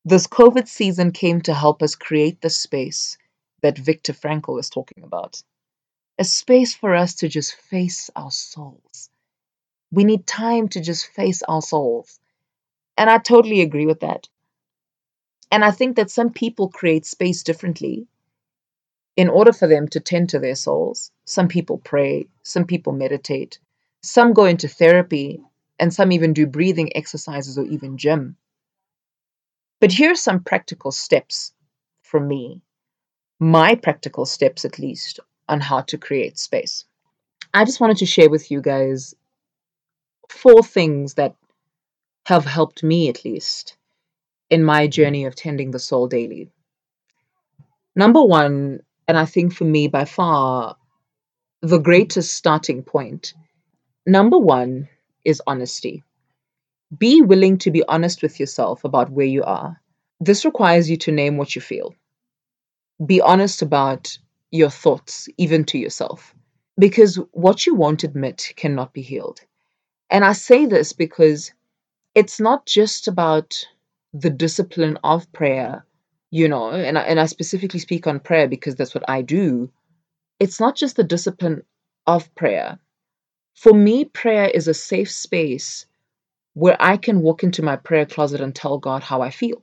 this 0.04 0.28
COVID 0.28 0.68
season 0.68 1.10
came 1.10 1.40
to 1.40 1.54
help 1.54 1.82
us 1.82 1.96
create 1.96 2.40
the 2.40 2.50
space 2.50 3.18
that 3.62 3.78
Viktor 3.78 4.12
Frankl 4.12 4.60
is 4.60 4.70
talking 4.70 5.02
about 5.02 5.42
a 6.18 6.24
space 6.24 6.74
for 6.74 6.94
us 6.94 7.14
to 7.16 7.28
just 7.28 7.54
face 7.54 8.10
our 8.16 8.30
souls. 8.30 9.10
We 9.90 10.04
need 10.04 10.26
time 10.26 10.68
to 10.70 10.80
just 10.80 11.06
face 11.08 11.42
our 11.42 11.62
souls. 11.62 12.18
And 12.96 13.10
I 13.10 13.18
totally 13.18 13.60
agree 13.60 13.86
with 13.86 14.00
that. 14.00 14.28
And 15.52 15.64
I 15.64 15.70
think 15.70 15.96
that 15.96 16.10
some 16.10 16.32
people 16.32 16.68
create 16.68 17.06
space 17.06 17.42
differently 17.42 18.06
in 19.16 19.28
order 19.28 19.52
for 19.52 19.66
them 19.68 19.88
to 19.88 20.00
tend 20.00 20.30
to 20.30 20.38
their 20.38 20.54
souls. 20.54 21.10
Some 21.24 21.48
people 21.48 21.78
pray, 21.78 22.28
some 22.42 22.66
people 22.66 22.92
meditate, 22.92 23.58
some 24.02 24.32
go 24.32 24.44
into 24.44 24.68
therapy, 24.68 25.40
and 25.78 25.92
some 25.92 26.12
even 26.12 26.32
do 26.32 26.46
breathing 26.46 26.96
exercises 26.96 27.58
or 27.58 27.64
even 27.66 27.98
gym. 27.98 28.36
But 29.80 29.92
here's 29.92 30.20
some 30.20 30.42
practical 30.42 30.90
steps 30.90 31.52
from 32.02 32.26
me, 32.26 32.62
my 33.38 33.74
practical 33.74 34.24
steps 34.24 34.64
at 34.64 34.78
least, 34.78 35.20
on 35.48 35.60
how 35.60 35.82
to 35.82 35.98
create 35.98 36.38
space. 36.38 36.84
I 37.54 37.64
just 37.64 37.80
wanted 37.80 37.98
to 37.98 38.06
share 38.06 38.28
with 38.28 38.50
you 38.50 38.60
guys 38.60 39.14
four 40.28 40.62
things 40.62 41.14
that 41.14 41.34
have 42.26 42.44
helped 42.44 42.82
me 42.82 43.08
at 43.08 43.24
least 43.24 43.76
in 44.50 44.62
my 44.64 44.86
journey 44.86 45.24
of 45.24 45.34
tending 45.34 45.70
the 45.70 45.78
soul 45.78 46.08
daily. 46.08 46.50
Number 47.94 48.22
one, 48.22 48.80
and 49.08 49.16
I 49.16 49.24
think 49.24 49.54
for 49.54 49.64
me 49.64 49.88
by 49.88 50.04
far 50.04 50.76
the 51.62 51.78
greatest 51.78 52.34
starting 52.34 52.82
point, 52.82 53.34
number 54.04 54.38
one 54.38 54.88
is 55.24 55.42
honesty. 55.46 56.04
Be 56.96 57.22
willing 57.22 57.58
to 57.58 57.70
be 57.70 57.82
honest 57.88 58.22
with 58.22 58.38
yourself 58.38 58.84
about 58.84 59.10
where 59.10 59.26
you 59.26 59.42
are. 59.42 59.80
This 60.20 60.44
requires 60.44 60.88
you 60.88 60.96
to 60.98 61.12
name 61.12 61.36
what 61.36 61.54
you 61.54 61.60
feel. 61.60 61.94
Be 63.04 63.20
honest 63.20 63.62
about 63.62 64.18
your 64.50 64.70
thoughts, 64.70 65.28
even 65.38 65.64
to 65.66 65.78
yourself, 65.78 66.34
because 66.78 67.16
what 67.32 67.66
you 67.66 67.74
won't 67.74 68.04
admit 68.04 68.52
cannot 68.56 68.92
be 68.92 69.02
healed. 69.02 69.40
And 70.10 70.24
I 70.24 70.32
say 70.32 70.66
this 70.66 70.92
because 70.92 71.52
it's 72.14 72.40
not 72.40 72.66
just 72.66 73.08
about 73.08 73.66
the 74.14 74.30
discipline 74.30 74.98
of 75.04 75.30
prayer, 75.32 75.84
you 76.30 76.48
know, 76.48 76.70
and 76.70 76.98
I, 76.98 77.02
and 77.02 77.20
I 77.20 77.26
specifically 77.26 77.80
speak 77.80 78.06
on 78.06 78.20
prayer 78.20 78.48
because 78.48 78.74
that's 78.76 78.94
what 78.94 79.08
I 79.08 79.22
do. 79.22 79.70
It's 80.40 80.60
not 80.60 80.76
just 80.76 80.96
the 80.96 81.04
discipline 81.04 81.62
of 82.06 82.34
prayer. 82.34 82.78
For 83.54 83.72
me, 83.74 84.04
prayer 84.06 84.48
is 84.48 84.68
a 84.68 84.74
safe 84.74 85.10
space 85.10 85.86
where 86.54 86.76
I 86.80 86.96
can 86.96 87.20
walk 87.20 87.42
into 87.42 87.62
my 87.62 87.76
prayer 87.76 88.06
closet 88.06 88.40
and 88.40 88.54
tell 88.54 88.78
God 88.78 89.02
how 89.02 89.22
I 89.22 89.30
feel 89.30 89.62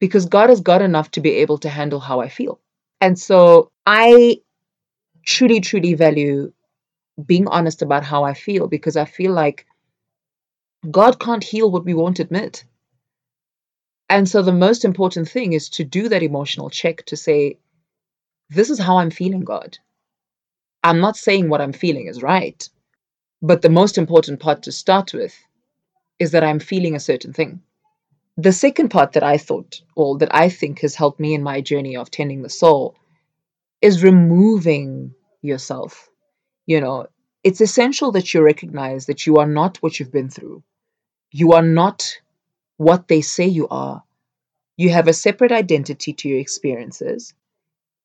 because 0.00 0.26
God 0.26 0.50
is 0.50 0.60
God 0.60 0.82
enough 0.82 1.10
to 1.12 1.20
be 1.20 1.30
able 1.36 1.58
to 1.58 1.68
handle 1.68 2.00
how 2.00 2.20
I 2.20 2.28
feel. 2.28 2.60
And 3.00 3.18
so 3.18 3.70
I 3.86 4.40
truly, 5.24 5.60
truly 5.60 5.94
value 5.94 6.52
being 7.26 7.48
honest 7.48 7.82
about 7.82 8.04
how 8.04 8.24
I 8.24 8.34
feel 8.34 8.68
because 8.68 8.96
I 8.96 9.04
feel 9.04 9.32
like 9.32 9.66
God 10.90 11.18
can't 11.18 11.44
heal 11.44 11.70
what 11.70 11.84
we 11.84 11.94
won't 11.94 12.20
admit. 12.20 12.64
And 14.08 14.28
so 14.28 14.42
the 14.42 14.52
most 14.52 14.84
important 14.84 15.28
thing 15.28 15.52
is 15.52 15.68
to 15.70 15.84
do 15.84 16.08
that 16.08 16.22
emotional 16.22 16.70
check 16.70 17.04
to 17.06 17.16
say, 17.16 17.58
this 18.50 18.70
is 18.70 18.78
how 18.78 18.98
I'm 18.98 19.10
feeling, 19.10 19.40
God. 19.40 19.78
I'm 20.84 21.00
not 21.00 21.16
saying 21.16 21.48
what 21.48 21.60
I'm 21.60 21.72
feeling 21.72 22.06
is 22.06 22.22
right, 22.22 22.68
but 23.42 23.62
the 23.62 23.68
most 23.68 23.98
important 23.98 24.38
part 24.38 24.62
to 24.64 24.72
start 24.72 25.12
with 25.12 25.36
is 26.18 26.30
that 26.30 26.44
I'm 26.44 26.60
feeling 26.60 26.94
a 26.94 27.00
certain 27.00 27.32
thing. 27.32 27.62
The 28.38 28.52
second 28.52 28.90
part 28.90 29.12
that 29.12 29.22
I 29.22 29.38
thought, 29.38 29.80
or 29.94 30.18
that 30.18 30.34
I 30.34 30.50
think 30.50 30.80
has 30.80 30.94
helped 30.94 31.18
me 31.18 31.32
in 31.32 31.42
my 31.42 31.62
journey 31.62 31.96
of 31.96 32.10
tending 32.10 32.42
the 32.42 32.50
soul, 32.50 32.94
is 33.80 34.02
removing 34.02 35.14
yourself. 35.40 36.10
You 36.66 36.82
know, 36.82 37.06
it's 37.42 37.62
essential 37.62 38.12
that 38.12 38.34
you 38.34 38.42
recognize 38.42 39.06
that 39.06 39.26
you 39.26 39.36
are 39.36 39.46
not 39.46 39.78
what 39.78 39.98
you've 39.98 40.12
been 40.12 40.28
through. 40.28 40.62
You 41.30 41.52
are 41.52 41.62
not 41.62 42.20
what 42.76 43.08
they 43.08 43.22
say 43.22 43.46
you 43.46 43.68
are. 43.68 44.02
You 44.76 44.90
have 44.90 45.08
a 45.08 45.14
separate 45.14 45.52
identity 45.52 46.12
to 46.12 46.28
your 46.28 46.38
experiences. 46.38 47.32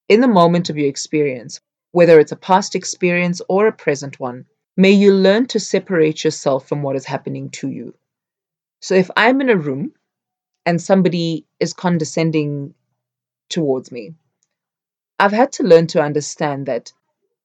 In 0.08 0.22
the 0.22 0.30
moment 0.30 0.70
of 0.70 0.78
your 0.78 0.88
experience, 0.88 1.60
whether 1.92 2.22
it's 2.22 2.32
a 2.32 2.38
past 2.38 2.74
experience 2.74 3.42
or 3.50 3.68
a 3.68 3.74
present 3.74 4.18
one, 4.18 4.46
may 4.78 4.92
you 4.92 5.14
learn 5.14 5.48
to 5.48 5.60
separate 5.60 6.24
yourself 6.24 6.70
from 6.70 6.84
what 6.84 6.96
is 6.96 7.04
happening 7.04 7.50
to 7.50 7.70
you. 7.70 7.94
So 8.80 8.96
if 8.96 9.12
I'm 9.18 9.42
in 9.42 9.50
a 9.50 9.58
room 9.58 9.92
and 10.65 10.82
somebody 10.82 11.46
is 11.60 11.74
condescending 11.74 12.74
towards 13.50 13.91
me, 13.91 14.13
I've 15.20 15.32
had 15.32 15.51
to 15.53 15.63
learn 15.63 15.88
to 15.88 16.01
understand 16.01 16.65
that 16.65 16.91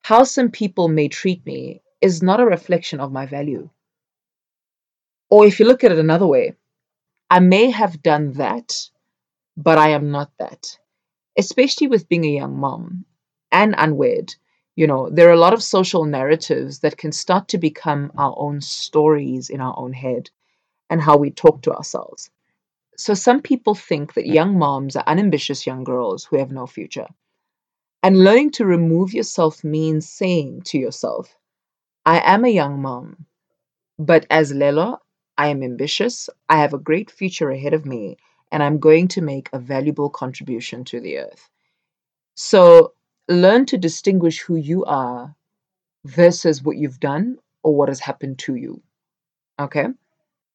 how 0.02 0.24
some 0.24 0.50
people 0.50 0.88
may 0.88 1.08
treat 1.08 1.44
me 1.44 1.82
is 2.00 2.22
not 2.22 2.40
a 2.40 2.46
reflection 2.46 3.00
of 3.00 3.12
my 3.12 3.26
value. 3.26 3.68
Or 5.28 5.44
if 5.46 5.58
you 5.58 5.66
look 5.66 5.82
at 5.82 5.92
it 5.92 5.98
another 5.98 6.26
way, 6.26 6.54
I 7.28 7.40
may 7.40 7.70
have 7.70 8.02
done 8.02 8.32
that, 8.34 8.72
but 9.56 9.78
I 9.78 9.90
am 9.90 10.10
not 10.10 10.30
that. 10.38 10.78
Especially 11.36 11.88
with 11.88 12.08
being 12.08 12.24
a 12.24 12.28
young 12.28 12.56
mom 12.56 13.04
and 13.50 13.74
unwed, 13.76 14.34
you 14.76 14.86
know, 14.86 15.10
there 15.10 15.28
are 15.28 15.32
a 15.32 15.40
lot 15.40 15.54
of 15.54 15.62
social 15.62 16.04
narratives 16.04 16.80
that 16.80 16.96
can 16.96 17.10
start 17.10 17.48
to 17.48 17.58
become 17.58 18.12
our 18.16 18.34
own 18.38 18.60
stories 18.60 19.50
in 19.50 19.60
our 19.60 19.74
own 19.76 19.92
head 19.92 20.30
and 20.88 21.00
how 21.00 21.16
we 21.16 21.30
talk 21.30 21.62
to 21.62 21.74
ourselves. 21.74 22.30
So 22.96 23.14
some 23.14 23.42
people 23.42 23.74
think 23.74 24.14
that 24.14 24.26
young 24.26 24.58
moms 24.58 24.96
are 24.96 25.04
unambitious 25.06 25.66
young 25.66 25.84
girls 25.84 26.24
who 26.24 26.38
have 26.38 26.50
no 26.50 26.66
future. 26.66 27.08
And 28.02 28.24
learning 28.24 28.52
to 28.52 28.64
remove 28.64 29.12
yourself 29.12 29.62
means 29.64 30.08
saying 30.08 30.62
to 30.66 30.78
yourself, 30.78 31.36
I 32.04 32.20
am 32.20 32.44
a 32.44 32.48
young 32.48 32.80
mom, 32.80 33.26
but 33.98 34.26
as 34.30 34.52
Lelo, 34.52 34.98
I 35.36 35.48
am 35.48 35.62
ambitious, 35.62 36.30
I 36.48 36.58
have 36.58 36.72
a 36.72 36.78
great 36.78 37.10
future 37.10 37.50
ahead 37.50 37.74
of 37.74 37.84
me, 37.84 38.16
and 38.50 38.62
I'm 38.62 38.78
going 38.78 39.08
to 39.08 39.20
make 39.20 39.50
a 39.52 39.58
valuable 39.58 40.08
contribution 40.08 40.84
to 40.84 41.00
the 41.00 41.18
earth. 41.18 41.50
So 42.34 42.94
learn 43.28 43.66
to 43.66 43.76
distinguish 43.78 44.40
who 44.40 44.56
you 44.56 44.84
are 44.84 45.34
versus 46.04 46.62
what 46.62 46.76
you've 46.76 47.00
done 47.00 47.38
or 47.62 47.74
what 47.74 47.88
has 47.88 48.00
happened 48.00 48.38
to 48.40 48.54
you. 48.54 48.82
Okay? 49.58 49.86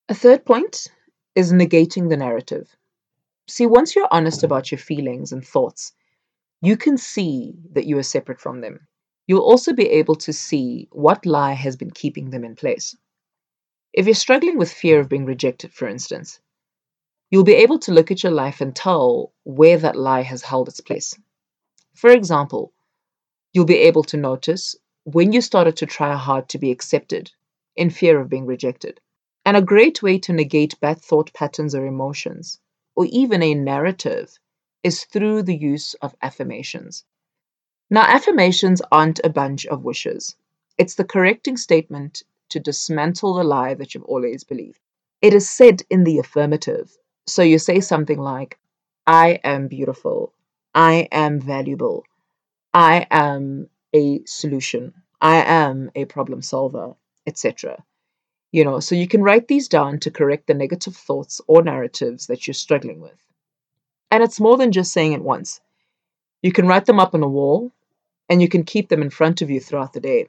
A 0.10 0.14
third 0.14 0.46
point 0.46 0.88
is 1.36 1.54
negating 1.54 2.10
the 2.10 2.18
narrative. 2.18 2.76
See, 3.48 3.66
once 3.66 3.96
you're 3.96 4.08
honest 4.12 4.44
about 4.44 4.72
your 4.72 4.80
feelings 4.80 5.32
and 5.32 5.46
thoughts, 5.46 5.94
you 6.62 6.78
can 6.78 6.98
see 6.98 7.56
that 7.74 7.86
you 7.86 7.98
are 7.98 8.04
separate 8.04 8.40
from 8.40 8.62
them. 8.62 8.88
You'll 9.28 9.42
also 9.42 9.74
be 9.74 9.90
able 9.90 10.16
to 10.16 10.34
see 10.34 10.88
what 10.92 11.26
lie 11.26 11.54
has 11.54 11.78
been 11.78 11.92
keeping 11.92 12.30
them 12.30 12.44
in 12.44 12.56
place. 12.56 12.96
If 13.94 14.06
you're 14.06 14.16
struggling 14.16 14.58
with 14.58 14.72
fear 14.72 15.00
of 15.00 15.10
being 15.10 15.26
rejected, 15.26 15.74
for 15.74 15.88
instance, 15.88 16.40
you'll 17.30 17.44
be 17.44 17.56
able 17.56 17.80
to 17.80 17.94
look 17.94 18.12
at 18.12 18.24
your 18.24 18.34
life 18.34 18.62
and 18.62 18.76
tell 18.76 19.34
where 19.44 19.78
that 19.78 19.96
lie 19.96 20.24
has 20.24 20.42
held 20.44 20.68
its 20.70 20.82
place. 20.82 21.18
For 21.96 22.12
example, 22.12 22.74
You'll 23.54 23.66
be 23.66 23.80
able 23.80 24.04
to 24.06 24.18
notice 24.18 24.78
when 25.04 25.34
you 25.34 25.42
started 25.42 25.76
to 25.78 25.86
try 25.86 26.16
hard 26.16 26.48
to 26.50 26.58
be 26.58 26.72
accepted 26.72 27.32
in 27.76 27.90
fear 27.90 28.20
of 28.20 28.30
being 28.30 28.46
rejected. 28.46 29.02
And 29.52 29.58
a 29.58 29.62
great 29.62 30.02
way 30.02 30.18
to 30.20 30.32
negate 30.32 30.80
bad 30.80 31.02
thought 31.02 31.34
patterns 31.34 31.76
or 31.76 31.86
emotions, 31.86 32.62
or 32.96 33.06
even 33.08 33.44
a 33.44 33.54
narrative, 33.54 34.40
is 34.82 35.04
through 35.04 35.44
the 35.44 35.58
use 35.58 35.94
of 35.96 36.16
affirmations. 36.22 37.04
Now, 37.90 38.04
affirmations 38.04 38.82
aren't 38.94 39.20
a 39.26 39.30
bunch 39.30 39.66
of 39.66 39.84
wishes, 39.84 40.38
it's 40.78 40.96
the 40.96 41.04
correcting 41.04 41.58
statement 41.58 42.24
to 42.48 42.62
dismantle 42.62 43.34
the 43.34 43.44
lie 43.44 43.74
that 43.74 43.94
you've 43.94 44.06
always 44.06 44.46
believed. 44.46 44.80
It 45.22 45.34
is 45.34 45.50
said 45.50 45.82
in 45.90 46.06
the 46.06 46.20
affirmative. 46.20 46.98
So 47.28 47.42
you 47.42 47.60
say 47.60 47.82
something 47.82 48.20
like, 48.20 48.58
I 49.06 49.42
am 49.44 49.68
beautiful, 49.68 50.32
I 50.74 51.10
am 51.12 51.42
valuable, 51.42 52.06
I 52.74 53.06
am 53.12 53.70
a 53.94 54.24
solution, 54.24 54.94
I 55.20 55.44
am 55.44 55.92
a 55.94 56.06
problem 56.06 56.42
solver, 56.42 56.96
etc. 57.28 57.84
You 58.52 58.66
know, 58.66 58.80
so 58.82 58.96
you 58.96 59.08
can 59.08 59.24
write 59.24 59.48
these 59.48 59.70
down 59.70 60.00
to 60.00 60.12
correct 60.12 60.48
the 60.48 60.54
negative 60.54 60.96
thoughts 60.96 61.40
or 61.48 61.64
narratives 61.64 62.28
that 62.28 62.46
you're 62.46 62.54
struggling 62.54 63.00
with. 63.00 63.18
And 64.12 64.22
it's 64.22 64.42
more 64.42 64.58
than 64.58 64.74
just 64.74 64.92
saying 64.92 65.14
it 65.14 65.24
once. 65.24 65.62
You 66.42 66.52
can 66.52 66.68
write 66.68 66.86
them 66.86 67.00
up 67.00 67.14
on 67.14 67.24
a 67.24 67.30
wall 67.30 67.72
and 68.28 68.42
you 68.42 68.50
can 68.50 68.64
keep 68.64 68.90
them 68.90 69.02
in 69.02 69.10
front 69.10 69.42
of 69.42 69.50
you 69.50 69.62
throughout 69.62 69.94
the 69.94 70.02
day. 70.02 70.28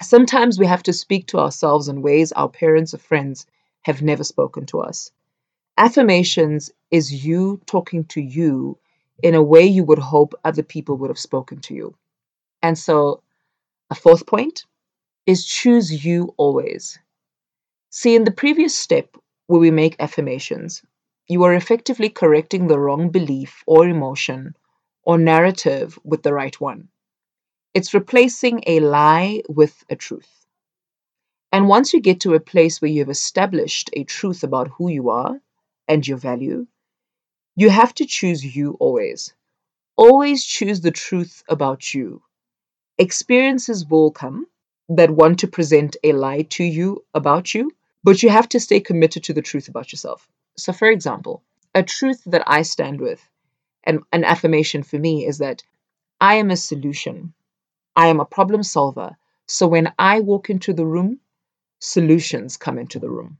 Sometimes 0.00 0.58
we 0.58 0.66
have 0.66 0.84
to 0.84 0.92
speak 0.92 1.26
to 1.28 1.38
ourselves 1.38 1.88
in 1.88 2.02
ways 2.02 2.30
our 2.32 2.48
parents 2.48 2.94
or 2.94 2.98
friends 2.98 3.46
have 3.82 4.00
never 4.00 4.22
spoken 4.22 4.64
to 4.66 4.80
us. 4.80 5.10
Affirmations 5.76 6.70
is 6.90 7.24
you 7.24 7.60
talking 7.66 8.04
to 8.04 8.20
you 8.20 8.78
in 9.22 9.34
a 9.34 9.42
way 9.42 9.64
you 9.64 9.82
would 9.82 9.98
hope 9.98 10.34
other 10.44 10.62
people 10.62 10.96
would 10.96 11.10
have 11.10 11.18
spoken 11.18 11.60
to 11.62 11.74
you. 11.74 11.96
And 12.62 12.78
so, 12.78 13.22
a 13.90 13.94
fourth 13.94 14.26
point 14.26 14.66
is 15.26 15.44
choose 15.44 16.04
you 16.04 16.32
always. 16.36 16.98
See, 17.90 18.14
in 18.14 18.24
the 18.24 18.30
previous 18.30 18.74
step 18.74 19.16
where 19.46 19.60
we 19.60 19.70
make 19.70 19.96
affirmations, 19.98 20.82
you 21.26 21.42
are 21.44 21.54
effectively 21.54 22.10
correcting 22.10 22.66
the 22.66 22.78
wrong 22.78 23.10
belief 23.10 23.62
or 23.66 23.88
emotion 23.88 24.54
or 25.04 25.16
narrative 25.18 25.98
with 26.04 26.22
the 26.22 26.34
right 26.34 26.60
one. 26.60 26.88
It's 27.74 27.94
replacing 27.94 28.62
a 28.66 28.80
lie 28.80 29.42
with 29.48 29.84
a 29.88 29.96
truth. 29.96 30.46
And 31.50 31.66
once 31.66 31.94
you 31.94 32.00
get 32.00 32.20
to 32.20 32.34
a 32.34 32.40
place 32.40 32.82
where 32.82 32.90
you've 32.90 33.08
established 33.08 33.88
a 33.94 34.04
truth 34.04 34.44
about 34.44 34.68
who 34.68 34.88
you 34.90 35.08
are 35.08 35.40
and 35.88 36.06
your 36.06 36.18
value, 36.18 36.66
you 37.56 37.70
have 37.70 37.94
to 37.94 38.06
choose 38.06 38.54
you 38.54 38.76
always. 38.80 39.32
Always 39.96 40.44
choose 40.44 40.82
the 40.82 40.90
truth 40.90 41.42
about 41.48 41.94
you. 41.94 42.22
Experiences 42.98 43.86
will 43.86 44.10
come 44.10 44.46
that 44.90 45.10
want 45.10 45.38
to 45.40 45.48
present 45.48 45.96
a 46.04 46.12
lie 46.12 46.42
to 46.42 46.64
you 46.64 47.04
about 47.14 47.54
you, 47.54 47.70
but 48.04 48.22
you 48.22 48.30
have 48.30 48.48
to 48.50 48.60
stay 48.60 48.80
committed 48.80 49.24
to 49.24 49.32
the 49.32 49.42
truth 49.42 49.68
about 49.68 49.92
yourself. 49.92 50.28
So, 50.56 50.72
for 50.72 50.88
example, 50.88 51.42
a 51.74 51.82
truth 51.82 52.22
that 52.26 52.42
I 52.46 52.62
stand 52.62 53.00
with 53.00 53.28
and 53.84 54.00
an 54.12 54.24
affirmation 54.24 54.82
for 54.82 54.98
me 54.98 55.26
is 55.26 55.38
that 55.38 55.62
I 56.20 56.34
am 56.36 56.50
a 56.50 56.56
solution. 56.56 57.32
I 57.94 58.08
am 58.08 58.20
a 58.20 58.24
problem 58.24 58.62
solver. 58.62 59.16
So 59.46 59.66
when 59.66 59.92
I 59.98 60.20
walk 60.20 60.50
into 60.50 60.72
the 60.72 60.86
room, 60.86 61.20
solutions 61.80 62.56
come 62.56 62.78
into 62.78 62.98
the 62.98 63.10
room. 63.10 63.38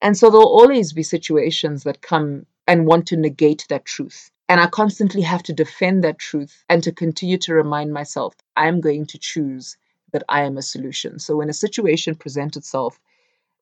And 0.00 0.16
so 0.16 0.30
there'll 0.30 0.46
always 0.46 0.92
be 0.92 1.02
situations 1.02 1.82
that 1.82 2.00
come 2.00 2.46
and 2.66 2.86
want 2.86 3.06
to 3.08 3.16
negate 3.16 3.66
that 3.68 3.84
truth. 3.84 4.30
And 4.48 4.60
I 4.60 4.66
constantly 4.66 5.22
have 5.22 5.42
to 5.44 5.52
defend 5.52 6.04
that 6.04 6.18
truth 6.18 6.64
and 6.68 6.82
to 6.84 6.92
continue 6.92 7.38
to 7.38 7.54
remind 7.54 7.92
myself 7.92 8.34
I'm 8.56 8.80
going 8.80 9.06
to 9.06 9.18
choose 9.18 9.76
that 10.12 10.22
I 10.28 10.42
am 10.44 10.56
a 10.56 10.62
solution. 10.62 11.18
So 11.18 11.36
when 11.36 11.50
a 11.50 11.54
situation 11.54 12.14
presents 12.14 12.56
itself 12.56 12.98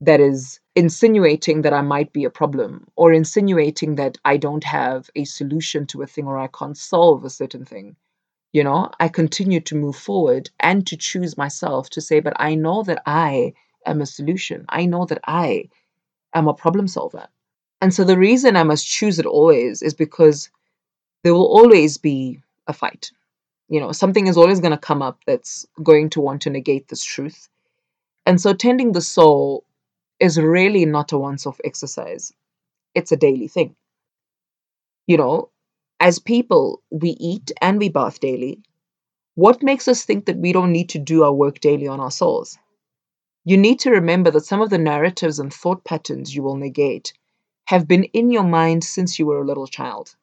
that 0.00 0.20
is 0.20 0.60
insinuating 0.74 1.62
that 1.62 1.72
I 1.72 1.80
might 1.80 2.12
be 2.12 2.24
a 2.24 2.30
problem 2.30 2.86
or 2.96 3.12
insinuating 3.12 3.94
that 3.96 4.18
I 4.24 4.36
don't 4.36 4.64
have 4.64 5.08
a 5.16 5.24
solution 5.24 5.86
to 5.86 6.02
a 6.02 6.06
thing 6.06 6.26
or 6.26 6.38
I 6.38 6.48
can't 6.48 6.76
solve 6.76 7.24
a 7.24 7.30
certain 7.30 7.64
thing, 7.64 7.96
you 8.52 8.62
know, 8.62 8.90
I 9.00 9.08
continue 9.08 9.60
to 9.60 9.74
move 9.74 9.96
forward 9.96 10.50
and 10.60 10.86
to 10.86 10.96
choose 10.96 11.36
myself 11.36 11.90
to 11.90 12.00
say, 12.00 12.20
but 12.20 12.34
I 12.36 12.54
know 12.54 12.82
that 12.82 13.02
I 13.06 13.54
am 13.86 14.00
a 14.00 14.06
solution. 14.06 14.66
I 14.68 14.86
know 14.86 15.06
that 15.06 15.20
I 15.26 15.68
am 16.34 16.48
a 16.48 16.54
problem 16.54 16.88
solver. 16.88 17.28
And 17.80 17.92
so 17.92 18.04
the 18.04 18.18
reason 18.18 18.56
I 18.56 18.62
must 18.62 18.86
choose 18.86 19.18
it 19.18 19.26
always 19.26 19.82
is 19.82 19.94
because 19.94 20.50
there 21.22 21.34
will 21.34 21.46
always 21.46 21.98
be 21.98 22.40
a 22.66 22.72
fight. 22.72 23.10
You 23.68 23.80
know, 23.80 23.92
something 23.92 24.26
is 24.26 24.36
always 24.36 24.60
going 24.60 24.72
to 24.72 24.78
come 24.78 25.02
up 25.02 25.20
that's 25.26 25.66
going 25.82 26.10
to 26.10 26.20
want 26.20 26.42
to 26.42 26.50
negate 26.50 26.88
this 26.88 27.04
truth. 27.04 27.48
And 28.24 28.40
so 28.40 28.52
tending 28.52 28.92
the 28.92 29.00
soul 29.00 29.64
is 30.18 30.38
really 30.38 30.84
not 30.86 31.12
a 31.12 31.18
once 31.18 31.46
off 31.46 31.60
exercise, 31.64 32.32
it's 32.94 33.12
a 33.12 33.16
daily 33.16 33.48
thing. 33.48 33.76
You 35.06 35.18
know, 35.18 35.50
as 36.00 36.18
people, 36.18 36.82
we 36.90 37.10
eat 37.10 37.52
and 37.60 37.78
we 37.78 37.88
bath 37.88 38.20
daily. 38.20 38.62
What 39.34 39.62
makes 39.62 39.86
us 39.88 40.04
think 40.04 40.26
that 40.26 40.38
we 40.38 40.52
don't 40.52 40.72
need 40.72 40.88
to 40.90 40.98
do 40.98 41.22
our 41.22 41.32
work 41.32 41.60
daily 41.60 41.86
on 41.86 42.00
our 42.00 42.10
souls? 42.10 42.58
You 43.44 43.56
need 43.56 43.78
to 43.80 43.90
remember 43.90 44.30
that 44.30 44.44
some 44.44 44.60
of 44.60 44.70
the 44.70 44.78
narratives 44.78 45.38
and 45.38 45.52
thought 45.52 45.84
patterns 45.84 46.34
you 46.34 46.42
will 46.42 46.56
negate 46.56 47.12
have 47.66 47.86
been 47.86 48.04
in 48.04 48.30
your 48.30 48.42
mind 48.42 48.82
since 48.82 49.18
you 49.18 49.26
were 49.26 49.40
a 49.40 49.46
little 49.46 49.66
child. 49.66 50.16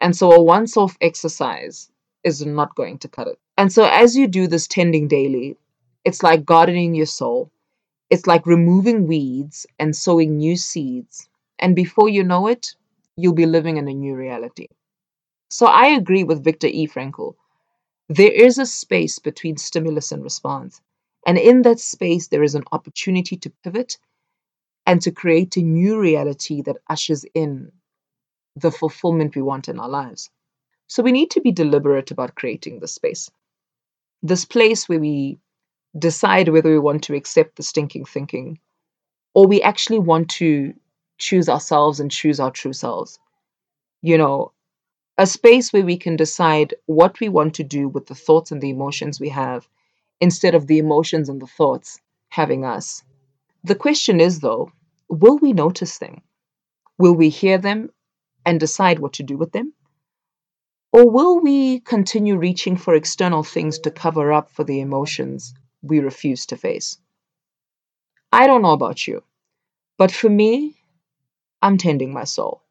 And 0.00 0.16
so 0.16 0.32
a 0.32 0.42
once 0.42 0.76
off 0.76 0.96
exercise 1.00 1.90
is 2.24 2.44
not 2.44 2.74
going 2.74 2.98
to 2.98 3.08
cut 3.08 3.28
it. 3.28 3.38
And 3.56 3.72
so 3.72 3.84
as 3.84 4.16
you 4.16 4.26
do 4.26 4.46
this 4.46 4.66
tending 4.66 5.08
daily, 5.08 5.56
it's 6.04 6.22
like 6.22 6.44
gardening 6.44 6.94
your 6.94 7.06
soul 7.06 7.50
it's 8.10 8.26
like 8.26 8.46
removing 8.46 9.06
weeds 9.06 9.66
and 9.78 9.94
sowing 9.94 10.36
new 10.36 10.56
seeds. 10.56 11.28
And 11.58 11.74
before 11.74 12.08
you 12.08 12.22
know 12.22 12.46
it, 12.46 12.74
you'll 13.16 13.34
be 13.34 13.46
living 13.46 13.76
in 13.76 13.88
a 13.88 13.94
new 13.94 14.14
reality. 14.14 14.68
So 15.50 15.66
I 15.66 15.86
agree 15.86 16.24
with 16.24 16.44
Viktor 16.44 16.68
E. 16.68 16.86
Frankl. 16.86 17.34
There 18.08 18.30
is 18.30 18.58
a 18.58 18.66
space 18.66 19.18
between 19.18 19.56
stimulus 19.56 20.12
and 20.12 20.22
response. 20.22 20.80
And 21.26 21.38
in 21.38 21.62
that 21.62 21.80
space, 21.80 22.28
there 22.28 22.44
is 22.44 22.54
an 22.54 22.64
opportunity 22.70 23.36
to 23.38 23.52
pivot 23.64 23.98
and 24.86 25.02
to 25.02 25.10
create 25.10 25.56
a 25.56 25.62
new 25.62 25.98
reality 25.98 26.62
that 26.62 26.76
ushers 26.88 27.24
in 27.34 27.72
the 28.54 28.70
fulfillment 28.70 29.34
we 29.34 29.42
want 29.42 29.68
in 29.68 29.80
our 29.80 29.88
lives. 29.88 30.30
So 30.86 31.02
we 31.02 31.10
need 31.10 31.30
to 31.32 31.40
be 31.40 31.50
deliberate 31.50 32.12
about 32.12 32.36
creating 32.36 32.78
this 32.78 32.94
space. 32.94 33.28
This 34.22 34.44
place 34.44 34.88
where 34.88 35.00
we 35.00 35.38
decide 35.98 36.48
whether 36.48 36.70
we 36.70 36.78
want 36.78 37.04
to 37.04 37.14
accept 37.14 37.56
the 37.56 37.62
stinking 37.62 38.04
thinking 38.04 38.58
or 39.34 39.46
we 39.46 39.60
actually 39.60 39.98
want 39.98 40.30
to 40.30 40.72
choose 41.18 41.48
ourselves 41.48 42.00
and 42.00 42.10
choose 42.10 42.40
our 42.40 42.50
true 42.50 42.72
selves. 42.72 43.18
You 44.00 44.16
know, 44.16 44.52
a 45.18 45.26
space 45.26 45.72
where 45.72 45.84
we 45.84 45.98
can 45.98 46.16
decide 46.16 46.74
what 46.86 47.20
we 47.20 47.28
want 47.28 47.54
to 47.54 47.64
do 47.64 47.88
with 47.88 48.06
the 48.06 48.14
thoughts 48.14 48.50
and 48.50 48.62
the 48.62 48.70
emotions 48.70 49.20
we 49.20 49.28
have 49.28 49.68
instead 50.20 50.54
of 50.54 50.66
the 50.66 50.78
emotions 50.78 51.28
and 51.28 51.40
the 51.40 51.46
thoughts 51.46 52.00
having 52.30 52.64
us. 52.64 53.02
The 53.64 53.74
question 53.74 54.20
is, 54.20 54.40
though, 54.40 54.72
will 55.08 55.38
we 55.38 55.52
notice 55.52 55.98
them? 55.98 56.22
Will 56.98 57.14
we 57.14 57.28
hear 57.28 57.58
them 57.58 57.90
and 58.44 58.58
decide 58.58 58.98
what 58.98 59.14
to 59.14 59.22
do 59.22 59.36
with 59.36 59.52
them? 59.52 59.74
Or 60.92 61.10
will 61.10 61.40
we 61.40 61.80
continue 61.80 62.38
reaching 62.38 62.76
for 62.76 62.94
external 62.94 63.42
things 63.42 63.78
to 63.80 63.90
cover 63.90 64.32
up 64.32 64.50
for 64.50 64.64
the 64.64 64.80
emotions 64.80 65.52
we 65.88 66.00
refuse 66.00 66.46
to 66.46 66.56
face. 66.56 66.98
I 68.32 68.46
don't 68.46 68.62
know 68.62 68.72
about 68.72 69.06
you, 69.06 69.22
but 69.98 70.10
for 70.12 70.28
me, 70.28 70.76
I'm 71.62 71.78
tending 71.78 72.12
my 72.12 72.24
soul. 72.24 72.62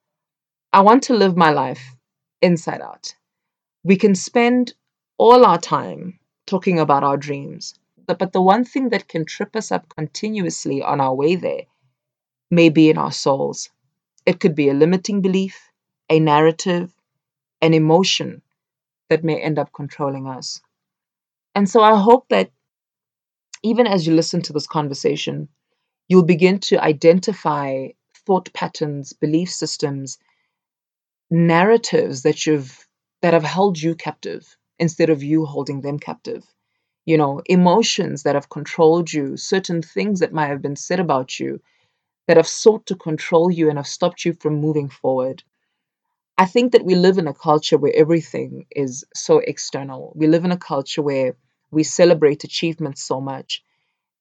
I 0.73 0.81
want 0.81 1.03
to 1.03 1.15
live 1.15 1.35
my 1.37 1.51
life 1.51 1.95
inside 2.41 2.81
out. 2.81 3.15
We 3.83 3.97
can 3.97 4.15
spend 4.15 4.73
all 5.17 5.45
our 5.45 5.57
time 5.59 6.19
talking 6.45 6.79
about 6.79 7.03
our 7.03 7.17
dreams, 7.17 7.75
but 8.05 8.33
the 8.33 8.41
one 8.41 8.65
thing 8.65 8.89
that 8.89 9.07
can 9.07 9.25
trip 9.25 9.55
us 9.55 9.71
up 9.71 9.89
continuously 9.89 10.81
on 10.83 11.01
our 11.01 11.13
way 11.13 11.35
there 11.35 11.63
may 12.51 12.69
be 12.69 12.89
in 12.89 12.97
our 12.97 13.11
souls. 13.11 13.69
It 14.25 14.39
could 14.39 14.55
be 14.55 14.69
a 14.69 14.73
limiting 14.73 15.21
belief, 15.21 15.71
a 16.09 16.19
narrative, 16.19 16.93
an 17.61 17.73
emotion 17.73 18.41
that 19.09 19.23
may 19.23 19.41
end 19.41 19.59
up 19.59 19.71
controlling 19.73 20.27
us. 20.27 20.61
And 21.53 21.69
so 21.69 21.81
I 21.81 21.99
hope 21.99 22.27
that 22.29 22.51
even 23.65 23.87
as 23.87 24.05
you 24.05 24.13
listen 24.13 24.41
to 24.43 24.53
this 24.53 24.67
conversation, 24.67 25.49
you'll 26.07 26.23
begin 26.23 26.59
to 26.59 26.81
identify 26.83 27.87
thought 28.25 28.53
patterns, 28.53 29.13
belief 29.13 29.49
systems, 29.51 30.19
narratives 31.31 32.21
that 32.21 32.45
you've 32.45 32.87
that 33.23 33.33
have 33.33 33.43
held 33.43 33.81
you 33.81 33.95
captive 33.95 34.55
instead 34.77 35.09
of 35.09 35.23
you 35.23 35.45
holding 35.45 35.81
them 35.81 35.97
captive. 35.97 36.45
You 37.05 37.17
know, 37.17 37.41
emotions 37.47 38.23
that 38.23 38.35
have 38.35 38.49
controlled 38.49 39.11
you, 39.11 39.35
certain 39.35 39.81
things 39.81 40.19
that 40.19 40.33
might 40.33 40.47
have 40.47 40.61
been 40.61 40.75
said 40.75 40.99
about 40.99 41.39
you 41.39 41.59
that 42.27 42.37
have 42.37 42.47
sought 42.47 42.85
to 42.87 42.95
control 42.95 43.49
you 43.51 43.69
and 43.69 43.79
have 43.79 43.87
stopped 43.87 44.25
you 44.25 44.33
from 44.33 44.61
moving 44.61 44.89
forward. 44.89 45.43
I 46.37 46.45
think 46.45 46.71
that 46.73 46.85
we 46.85 46.95
live 46.95 47.17
in 47.17 47.27
a 47.27 47.33
culture 47.33 47.77
where 47.77 47.95
everything 47.95 48.67
is 48.75 49.05
so 49.15 49.39
external. 49.39 50.13
We 50.15 50.27
live 50.27 50.45
in 50.45 50.51
a 50.51 50.57
culture 50.57 51.01
where 51.01 51.35
we 51.75 51.83
celebrate 51.83 52.43
achievements 52.43 53.03
so 53.03 53.21
much. 53.21 53.63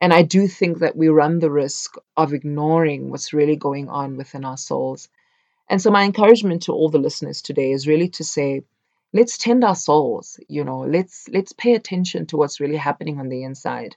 And 0.00 0.12
I 0.12 0.22
do 0.22 0.46
think 0.48 0.80
that 0.80 0.96
we 0.96 1.08
run 1.08 1.38
the 1.38 1.50
risk 1.50 1.94
of 2.16 2.34
ignoring 2.34 3.10
what's 3.10 3.32
really 3.32 3.56
going 3.56 3.88
on 3.88 4.18
within 4.18 4.44
our 4.44 4.58
souls. 4.58 5.08
And 5.70 5.80
so, 5.80 5.90
my 5.90 6.04
encouragement 6.04 6.64
to 6.64 6.72
all 6.72 6.90
the 6.90 6.98
listeners 6.98 7.40
today 7.40 7.72
is 7.72 7.88
really 7.88 8.10
to 8.10 8.24
say, 8.24 8.64
let's 9.14 9.38
tend 9.38 9.64
our 9.64 9.76
souls 9.76 10.40
you 10.48 10.64
know 10.64 10.80
let's 10.80 11.28
let's 11.28 11.52
pay 11.52 11.74
attention 11.74 12.26
to 12.26 12.36
what's 12.36 12.58
really 12.58 12.76
happening 12.76 13.20
on 13.20 13.28
the 13.28 13.44
inside 13.44 13.94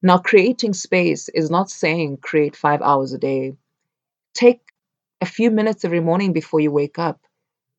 now 0.00 0.16
creating 0.16 0.72
space 0.72 1.28
is 1.28 1.50
not 1.50 1.68
saying 1.68 2.16
create 2.16 2.56
5 2.56 2.80
hours 2.80 3.12
a 3.12 3.18
day 3.18 3.52
take 4.32 4.62
a 5.20 5.26
few 5.26 5.50
minutes 5.50 5.84
every 5.84 6.00
morning 6.00 6.32
before 6.32 6.60
you 6.60 6.70
wake 6.70 6.98
up 6.98 7.20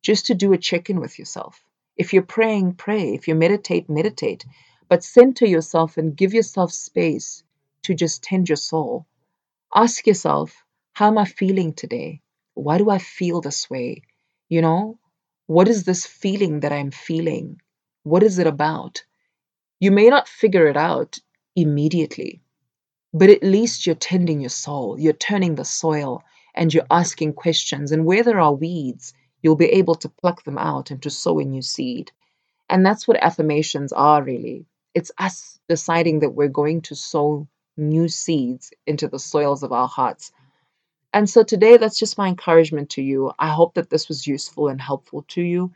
just 0.02 0.26
to 0.26 0.34
do 0.34 0.52
a 0.52 0.58
check 0.58 0.90
in 0.90 1.00
with 1.00 1.18
yourself. 1.18 1.60
If 1.96 2.12
you're 2.12 2.22
praying, 2.22 2.74
pray. 2.74 3.14
If 3.14 3.28
you 3.28 3.34
meditate, 3.34 3.88
meditate. 3.88 4.44
But 4.88 5.02
center 5.02 5.46
yourself 5.46 5.96
and 5.96 6.16
give 6.16 6.32
yourself 6.32 6.72
space 6.72 7.42
to 7.82 7.94
just 7.94 8.22
tend 8.22 8.48
your 8.48 8.56
soul. 8.56 9.06
Ask 9.74 10.06
yourself, 10.06 10.64
how 10.92 11.08
am 11.08 11.18
I 11.18 11.24
feeling 11.24 11.72
today? 11.72 12.22
Why 12.54 12.78
do 12.78 12.88
I 12.88 12.98
feel 12.98 13.40
this 13.40 13.68
way? 13.68 14.02
You 14.48 14.62
know, 14.62 14.98
what 15.46 15.68
is 15.68 15.84
this 15.84 16.06
feeling 16.06 16.60
that 16.60 16.72
I'm 16.72 16.92
feeling? 16.92 17.60
What 18.04 18.22
is 18.22 18.38
it 18.38 18.46
about? 18.46 19.04
You 19.80 19.90
may 19.90 20.08
not 20.08 20.28
figure 20.28 20.68
it 20.68 20.76
out 20.76 21.18
immediately, 21.56 22.40
but 23.12 23.28
at 23.28 23.42
least 23.42 23.86
you're 23.86 23.96
tending 23.96 24.40
your 24.40 24.50
soul. 24.50 24.98
You're 25.00 25.12
turning 25.12 25.56
the 25.56 25.64
soil 25.64 26.22
and 26.54 26.72
you're 26.72 26.86
asking 26.90 27.32
questions. 27.34 27.90
And 27.92 28.06
where 28.06 28.22
there 28.22 28.40
are 28.40 28.54
weeds, 28.54 29.12
you'll 29.42 29.56
be 29.56 29.66
able 29.66 29.96
to 29.96 30.08
pluck 30.08 30.44
them 30.44 30.58
out 30.58 30.90
and 30.92 31.02
to 31.02 31.10
sow 31.10 31.40
a 31.40 31.44
new 31.44 31.62
seed. 31.62 32.12
And 32.70 32.86
that's 32.86 33.06
what 33.06 33.22
affirmations 33.22 33.92
are 33.92 34.22
really. 34.22 34.66
It's 34.96 35.12
us 35.18 35.60
deciding 35.68 36.20
that 36.20 36.34
we're 36.34 36.48
going 36.48 36.82
to 36.82 36.96
sow 36.96 37.46
new 37.76 38.08
seeds 38.08 38.72
into 38.86 39.08
the 39.08 39.20
soils 39.20 39.62
of 39.62 39.72
our 39.72 39.88
hearts. 39.88 40.32
And 41.12 41.30
so 41.30 41.44
today, 41.44 41.76
that's 41.76 42.00
just 42.00 42.18
my 42.18 42.28
encouragement 42.28 42.90
to 42.90 43.02
you. 43.02 43.32
I 43.38 43.50
hope 43.50 43.74
that 43.74 43.90
this 43.90 44.08
was 44.08 44.26
useful 44.26 44.68
and 44.68 44.80
helpful 44.80 45.24
to 45.28 45.42
you. 45.42 45.72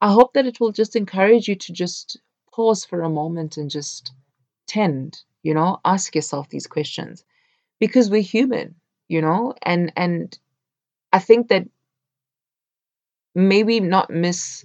I 0.00 0.12
hope 0.12 0.32
that 0.34 0.46
it 0.46 0.60
will 0.60 0.72
just 0.72 0.96
encourage 0.96 1.48
you 1.48 1.56
to 1.56 1.72
just 1.74 2.18
pause 2.52 2.86
for 2.86 3.02
a 3.02 3.10
moment 3.10 3.58
and 3.58 3.70
just 3.70 4.12
tend, 4.66 5.20
you 5.42 5.54
know, 5.54 5.80
ask 5.84 6.14
yourself 6.14 6.48
these 6.48 6.66
questions 6.66 7.24
because 7.80 8.10
we're 8.10 8.22
human 8.22 8.76
you 9.10 9.20
know 9.20 9.54
and 9.62 9.92
and 9.96 10.38
i 11.12 11.18
think 11.18 11.48
that 11.48 11.66
maybe 13.34 13.80
not 13.80 14.08
miss 14.08 14.64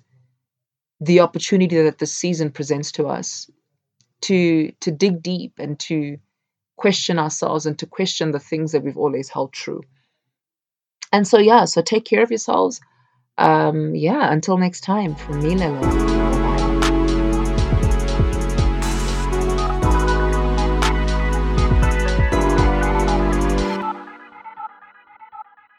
the 1.02 1.20
opportunity 1.20 1.82
that 1.82 1.98
the 1.98 2.06
season 2.06 2.52
presents 2.52 2.92
to 2.92 3.08
us 3.08 3.50
to 4.26 4.72
to 4.82 4.92
dig 4.92 5.22
deep 5.22 5.60
and 5.60 5.80
to 5.80 6.18
question 6.78 7.20
ourselves 7.20 7.66
and 7.66 7.80
to 7.80 7.86
question 7.86 8.32
the 8.32 8.40
things 8.40 8.72
that 8.72 8.84
we've 8.84 8.98
always 8.98 9.30
held 9.30 9.54
true 9.54 9.82
and 11.14 11.28
so 11.28 11.38
yeah 11.40 11.66
so 11.66 11.82
take 11.82 12.06
care 12.06 12.24
of 12.24 12.32
yourselves 12.32 12.82
um 13.38 13.96
yeah 13.96 14.32
until 14.32 14.58
next 14.58 14.82
time 14.82 15.16
from 15.16 15.42
me 15.42 15.56
Lelo. 15.56 16.25